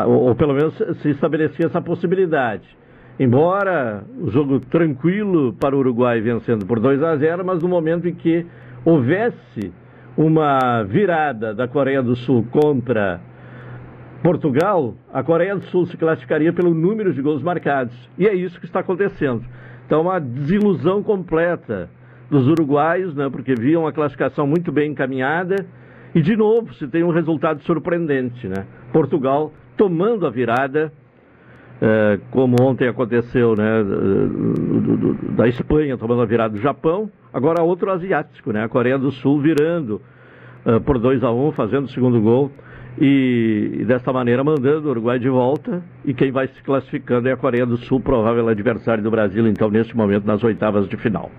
[0.08, 2.68] Ou, ou pelo menos se estabelecia essa possibilidade.
[3.20, 8.08] Embora o jogo tranquilo para o Uruguai vencendo por 2 a 0, mas no momento
[8.08, 8.46] em que
[8.86, 9.74] houvesse
[10.18, 13.20] uma virada da Coreia do Sul contra
[14.24, 17.96] Portugal, a Coreia do Sul se classificaria pelo número de gols marcados.
[18.18, 19.44] E é isso que está acontecendo.
[19.86, 21.90] Então, uma desilusão completa
[22.30, 25.56] dos uruguaios, né, porque viam a classificação muito bem encaminhada.
[26.14, 28.48] E, de novo, se tem um resultado surpreendente.
[28.48, 28.66] Né?
[28.92, 30.92] Portugal tomando a virada,
[31.82, 37.64] é, como ontem aconteceu né, do, do, da Espanha tomando a virada do Japão, agora
[37.64, 40.02] outro asiático, né, a Coreia do Sul virando
[40.66, 42.52] uh, por 2 a 1 um, fazendo o segundo gol
[43.00, 47.32] e, e, desta maneira mandando o Uruguai de volta e quem vai se classificando é
[47.32, 51.32] a Coreia do Sul, provável adversário do Brasil então neste momento nas oitavas de final.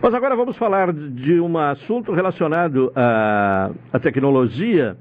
[0.00, 4.96] Mas agora vamos falar de um assunto relacionado à, à tecnologia,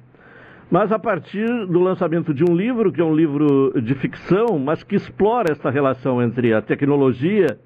[0.69, 4.83] mas a partir do lançamento de um livro, que é um livro de ficção, mas
[4.83, 7.59] que explora essa relação entre a tecnologia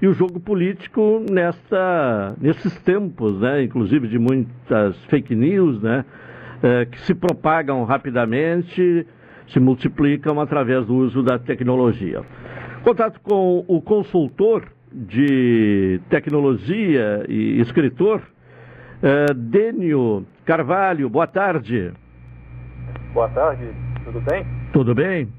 [0.00, 3.62] e o jogo político nesta, nesses tempos, né?
[3.62, 6.04] inclusive de muitas fake news, né?
[6.62, 9.06] É, que se propagam rapidamente,
[9.48, 12.22] se multiplicam através do uso da tecnologia.
[12.82, 18.22] Contato com o consultor de tecnologia e escritor,
[19.02, 21.10] é, Dênio Carvalho.
[21.10, 21.92] Boa tarde.
[23.16, 23.66] Boa tarde,
[24.04, 24.46] tudo bem?
[24.74, 25.32] Tudo bem?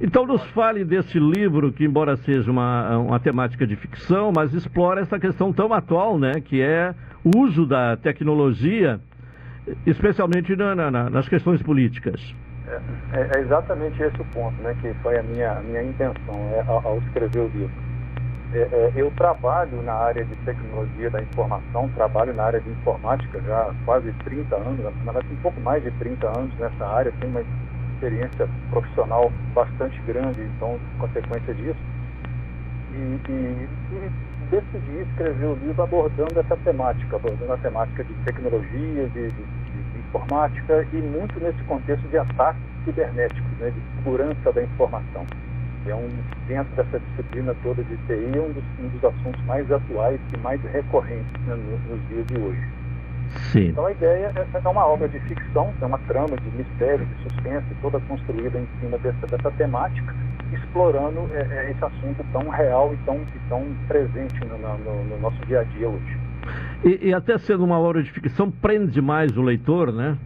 [0.00, 5.00] Então nos fale desse livro que, embora seja uma, uma temática de ficção, mas explora
[5.00, 6.94] essa questão tão atual, né, que é
[7.24, 9.00] o uso da tecnologia,
[9.84, 12.32] especialmente na, na, nas questões políticas.
[12.68, 12.80] É,
[13.18, 16.64] é, é, exatamente esse o ponto, né, que foi a minha, a minha intenção é,
[16.68, 17.85] ao, ao, escrever o livro.
[18.52, 23.40] É, é, eu trabalho na área de tecnologia da informação, trabalho na área de informática
[23.40, 27.12] já há quase 30 anos, na verdade um pouco mais de 30 anos nessa área,
[27.20, 27.42] tenho uma
[27.94, 31.80] experiência profissional bastante grande, então, consequência disso.
[32.92, 34.10] E, e, e,
[34.50, 39.98] decidi escrever o livro abordando essa temática, abordando a temática de tecnologia, de, de, de
[39.98, 45.26] informática e muito nesse contexto de ataques cibernéticos, né, de segurança da informação.
[45.86, 46.08] É um,
[46.48, 50.38] dentro dessa disciplina toda de TI, é um dos, um dos assuntos mais atuais e
[50.38, 52.76] mais recorrentes né, nos, nos dias de hoje.
[53.52, 53.68] Sim.
[53.68, 57.22] Então a ideia é, é uma obra de ficção, é uma trama de mistério, de
[57.22, 60.14] suspense, toda construída em cima dessa, dessa temática,
[60.52, 65.20] explorando é, é, esse assunto tão real e tão, e tão presente no, no, no,
[65.20, 66.18] nosso dia a dia hoje.
[66.84, 70.16] E, e, até sendo uma obra de ficção, prende mais o leitor, né?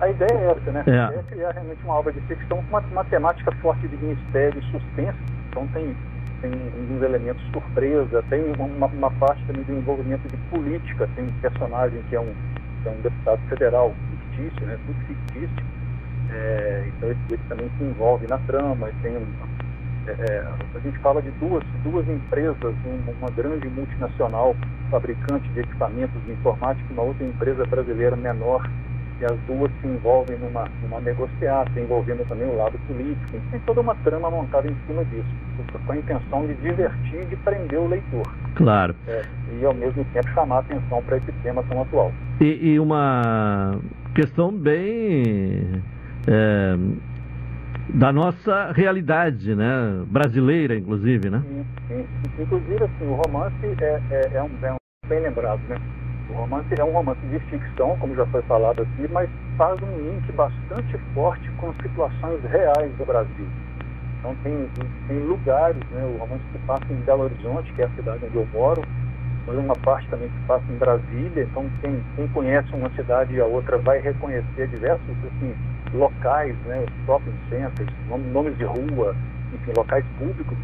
[0.00, 0.84] A ideia é essa, né?
[0.86, 0.90] É.
[0.90, 3.96] A ideia é criar realmente uma obra de ficção com uma, uma temática forte de
[3.96, 5.18] mistério e suspense.
[5.50, 5.94] Então tem
[6.40, 11.32] tem uns elementos surpresa, tem uma, uma parte também do envolvimento de política, tem um
[11.40, 12.32] personagem que é um,
[12.82, 15.64] que é um deputado federal fictício, né, tudo fictício,
[16.30, 19.16] é, então ele, ele, também se envolve na trama, tem
[20.06, 24.56] é, é a gente fala de duas, duas empresas, uma, uma grande multinacional
[24.90, 28.66] fabricante de equipamentos de informática e uma outra empresa brasileira menor
[29.20, 33.38] e as duas se envolvem numa, numa negociata, envolvendo também o lado político.
[33.50, 35.28] Tem toda uma trama montada em cima disso,
[35.86, 38.26] com a intenção de divertir e de prender o leitor.
[38.54, 38.94] Claro.
[39.06, 39.22] É,
[39.60, 42.12] e ao mesmo tempo chamar a atenção para esse tema tão atual.
[42.40, 43.78] E, e uma
[44.14, 45.82] questão bem
[46.26, 46.76] é,
[47.92, 50.02] da nossa realidade, né?
[50.06, 51.42] Brasileira, inclusive, né?
[51.46, 52.42] Sim, sim.
[52.42, 55.76] Inclusive, assim, o romance é, é, é, um, é um bem lembrado, né?
[56.30, 59.28] O romance é um romance de ficção, como já foi falado aqui, mas
[59.58, 63.48] faz um link bastante forte com situações reais do Brasil.
[64.18, 64.68] Então tem,
[65.08, 68.36] tem lugares, né, o romance se passa em Belo Horizonte, que é a cidade onde
[68.36, 68.80] eu moro,
[69.44, 73.40] mas uma parte também se passa em Brasília, então quem, quem conhece uma cidade e
[73.40, 75.52] a outra vai reconhecer diversos assim,
[75.92, 77.90] locais, né, shopping centers,
[78.32, 79.16] nomes de rua,
[79.52, 80.56] enfim, locais públicos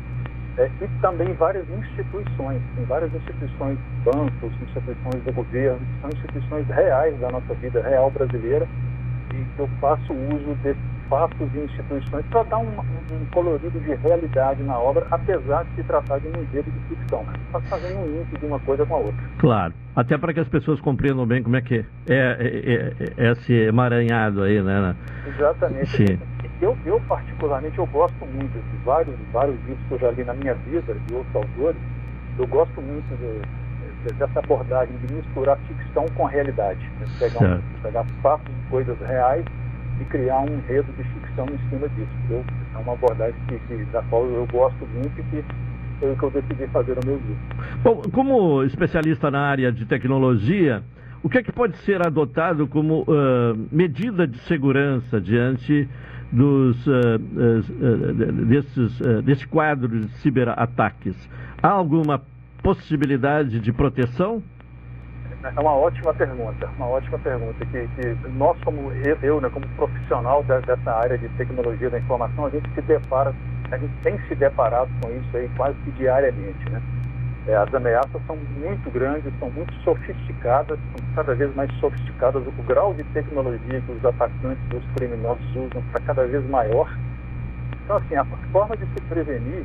[0.58, 7.18] é, e também várias instituições, tem várias instituições, bancos, instituições do governo, são instituições reais
[7.20, 8.66] da nossa vida real brasileira,
[9.34, 13.94] e que eu faço uso desses fatos e instituições para dar um, um, colorido de
[13.94, 18.18] realidade na obra, apesar de se tratar de um enredo de ficção, mas fazendo um
[18.18, 19.24] link de uma coisa com a outra.
[19.38, 23.32] Claro, até para que as pessoas compreendam bem como é que é, é, é, é
[23.32, 24.96] esse emaranhado aí, né?
[25.26, 25.86] Exatamente.
[25.86, 26.18] Sim.
[26.60, 30.34] Eu, eu, particularmente, eu gosto muito de vários, vários livros que eu já li na
[30.34, 31.80] minha vida, de outros autores.
[32.38, 36.80] Eu gosto muito de, de, dessa abordagem de misturar ficção com realidade.
[36.98, 37.06] Né?
[37.18, 39.44] Pegar, um, pegar fatos coisas reais
[40.00, 42.10] e criar um enredo de ficção em cima disso.
[42.30, 45.44] Eu, é uma abordagem que, que, da qual eu gosto muito e que
[46.00, 47.36] foi o que eu decidi fazer no meu livro.
[47.82, 50.82] Bom, como especialista na área de tecnologia,
[51.22, 55.88] o que é que pode ser adotado como uh, medida de segurança diante
[56.32, 61.16] dos, uh, uh, desses, desse quadro de ciberataques.
[61.62, 62.22] Há alguma
[62.62, 64.42] possibilidade de proteção?
[65.54, 67.64] É uma ótima pergunta, uma ótima pergunta.
[67.66, 68.90] Que, que nós, como
[69.22, 73.32] eu né, como profissional dessa área de tecnologia da informação, a gente se depara,
[73.70, 76.82] a gente tem se deparado com isso aí quase que diariamente, né?
[77.48, 82.42] É, as ameaças são muito grandes, são muito sofisticadas, são cada vez mais sofisticadas.
[82.44, 86.92] O grau de tecnologia que os atacantes os criminosos usam está cada vez maior.
[87.84, 89.64] Então, assim, a forma de se prevenir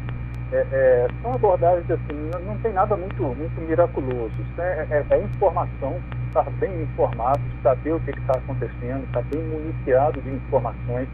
[0.51, 4.31] é, é, são abordagens assim, não, não, tem nada muito, muito miraculoso.
[4.39, 9.41] Isso é, é, é informação, estar bem informado, saber o que está acontecendo, estar bem
[9.41, 11.09] municiado de informações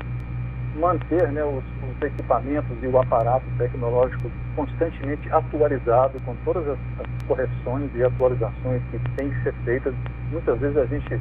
[0.78, 7.24] manter né, os, os, equipamentos e o aparato tecnológico constantemente atualizado com todas as, as
[7.28, 9.94] correções e atualizações que têm que ser feitas.
[10.32, 11.18] Muitas vezes a gente,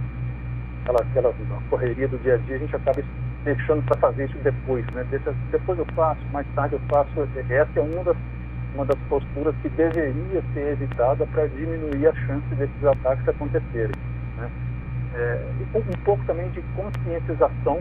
[0.83, 1.35] aquela, aquela
[1.71, 3.03] correria do dia a dia, a gente acaba
[3.45, 5.07] deixando para fazer isso depois, né?
[5.11, 7.11] Deixa, depois eu faço, mais tarde eu faço.
[7.49, 8.17] Essa é uma das,
[8.75, 13.95] uma das posturas que deveria ser evitada para diminuir a chance desses ataques acontecerem.
[14.37, 14.51] Né?
[15.15, 17.81] É, um pouco também de conscientização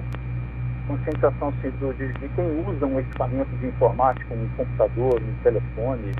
[0.87, 6.11] conscientização do, de, de, quem usa um equipamento de informática, um computador, um telefone.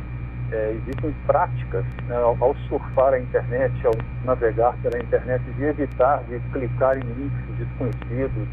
[0.52, 3.94] É, existem práticas né, ao, ao, surfar a internet, ao
[4.24, 8.48] navegar pela internet, de evitar de clicar em links desconhecidos,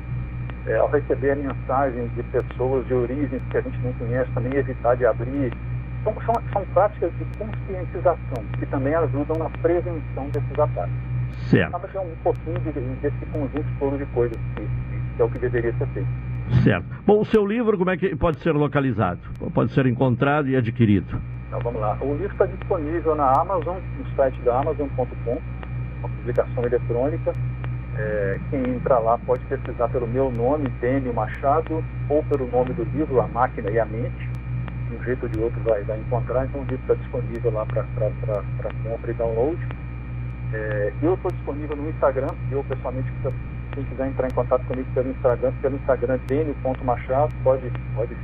[0.66, 4.96] é, ao receber mensagens de pessoas de origens que a gente não conhece, também evitar
[4.96, 5.52] de abrir.
[6.00, 10.94] Então, são, são práticas de conscientização que também ajudam na prevenção desses ataques.
[11.50, 11.76] Certo.
[11.76, 14.62] Acaba um pouquinho de, desse conjunto todo de coisas que,
[15.16, 16.08] que é o que deveria ser feito.
[16.62, 16.86] Certo.
[17.06, 19.20] Bom, o seu livro, como é que pode ser localizado?
[19.54, 21.20] Pode ser encontrado e adquirido?
[21.48, 21.96] Então, vamos lá.
[22.00, 25.38] O livro está disponível na Amazon, no site da Amazon.com,
[25.98, 27.32] uma publicação eletrônica.
[27.96, 32.84] É, quem entrar lá pode pesquisar pelo meu nome, Dênio Machado, ou pelo nome do
[32.84, 34.30] livro, A Máquina e a Mente.
[34.88, 37.66] De um jeito ou de outro vai, vai encontrar, então o livro está disponível lá
[37.66, 37.84] para
[38.84, 39.58] compra e download.
[40.54, 43.10] É, eu estou disponível no Instagram, eu pessoalmente,
[43.72, 48.14] quem quiser entrar em contato comigo pelo Instagram, pelo Instagram Dênio.machado, pode, pode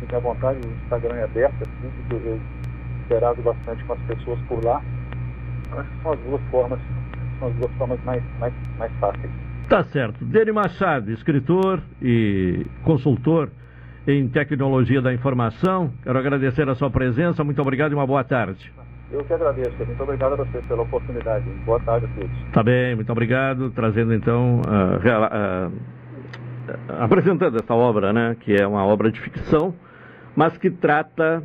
[0.00, 2.40] ficar à vontade, o Instagram é aberto, é público, eu
[3.04, 4.82] interajo bastante com as pessoas por lá.
[5.72, 6.80] Acho que são as duas formas,
[7.38, 9.30] são as duas formas mais, mais, mais fáceis.
[9.68, 10.24] Tá certo.
[10.24, 13.50] Dênio Machado, escritor e consultor
[14.06, 15.92] em tecnologia da informação.
[16.02, 17.42] Quero agradecer a sua presença.
[17.42, 18.72] Muito obrigado e uma boa tarde.
[19.10, 19.76] Eu que agradeço.
[19.86, 21.44] Muito obrigado a você pela oportunidade.
[21.64, 22.52] Boa tarde a todos.
[22.52, 23.70] Tá bem, muito obrigado.
[23.70, 29.72] Trazendo então, uh, uh, uh, apresentando essa obra, né, que é uma obra de ficção,
[30.34, 31.42] mas que trata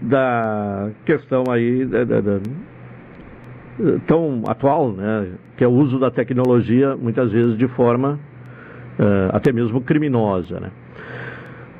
[0.00, 2.40] da questão aí da, da, da,
[4.06, 8.18] tão atual, né, que é o uso da tecnologia muitas vezes de forma
[9.32, 10.70] até mesmo criminosa, né.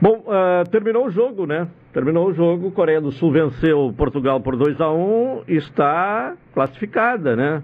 [0.03, 0.25] Bom,
[0.73, 1.69] terminou o jogo, né?
[1.93, 7.63] Terminou o jogo, Coreia do Sul venceu Portugal por 2 a 1 está classificada, né?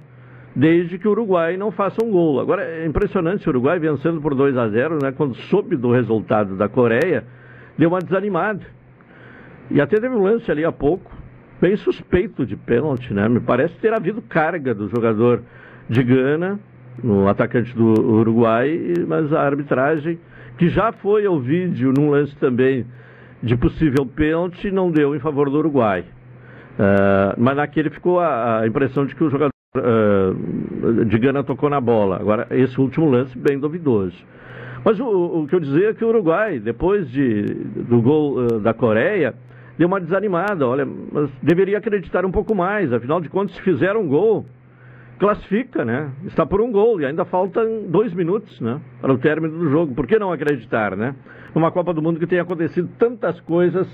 [0.54, 2.38] Desde que o Uruguai não faça um gol.
[2.38, 5.10] Agora é impressionante o Uruguai vencendo por 2 a 0, né?
[5.10, 7.24] Quando soube do resultado da Coreia,
[7.76, 8.64] deu uma desanimada.
[9.68, 11.10] E até teve um lance ali há pouco,
[11.60, 13.28] bem suspeito de pênalti, né?
[13.28, 15.42] Me parece ter havido carga do jogador
[15.88, 16.60] de Gana,
[17.02, 20.20] no atacante do Uruguai, mas a arbitragem,
[20.58, 22.84] que já foi ao vídeo num lance também
[23.42, 26.00] de possível pênalti não deu em favor do Uruguai.
[26.00, 31.70] Uh, mas naquele ficou a, a, impressão de que o jogador uh, de Gana tocou
[31.70, 32.16] na bola.
[32.16, 34.16] Agora, esse último lance, bem duvidoso.
[34.84, 35.06] Mas o,
[35.42, 39.34] o que eu dizia é que o Uruguai, depois de, do gol uh, da Coreia,
[39.76, 40.66] deu uma desanimada.
[40.66, 42.92] Olha, mas deveria acreditar um pouco mais.
[42.92, 44.46] Afinal de contas, se fizer um gol,
[45.18, 46.10] classifica, né?
[46.26, 48.80] Está por um gol e ainda faltam dois minutos, né?
[49.00, 49.94] Para o término do jogo.
[49.94, 51.14] Por que não acreditar, né?
[51.54, 53.86] Numa Copa do Mundo que tem acontecido tantas coisas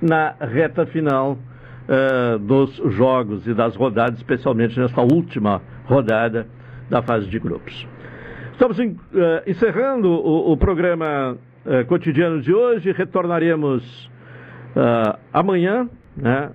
[0.00, 6.46] na reta final uh, dos jogos e das rodadas, especialmente nesta última rodada
[6.88, 7.86] da fase de grupos.
[8.52, 8.84] Estamos uh,
[9.46, 11.36] encerrando o, o programa
[11.66, 12.92] uh, cotidiano de hoje.
[12.92, 14.08] Retornaremos
[15.32, 16.50] amanhã, né?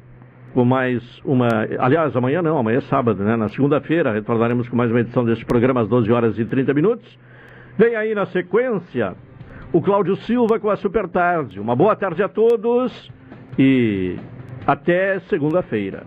[0.54, 1.48] Com mais uma.
[1.80, 3.36] Aliás, amanhã não, amanhã é sábado, né?
[3.36, 7.20] Na segunda-feira retornaremos com mais uma edição deste programa às 12 horas e 30 minutos.
[7.78, 9.16] Vem aí na sequência
[9.72, 11.60] o Cláudio Silva com a Super Tarde.
[11.60, 13.12] Uma boa tarde a todos
[13.58, 14.16] e
[14.68, 16.04] até segunda-feira.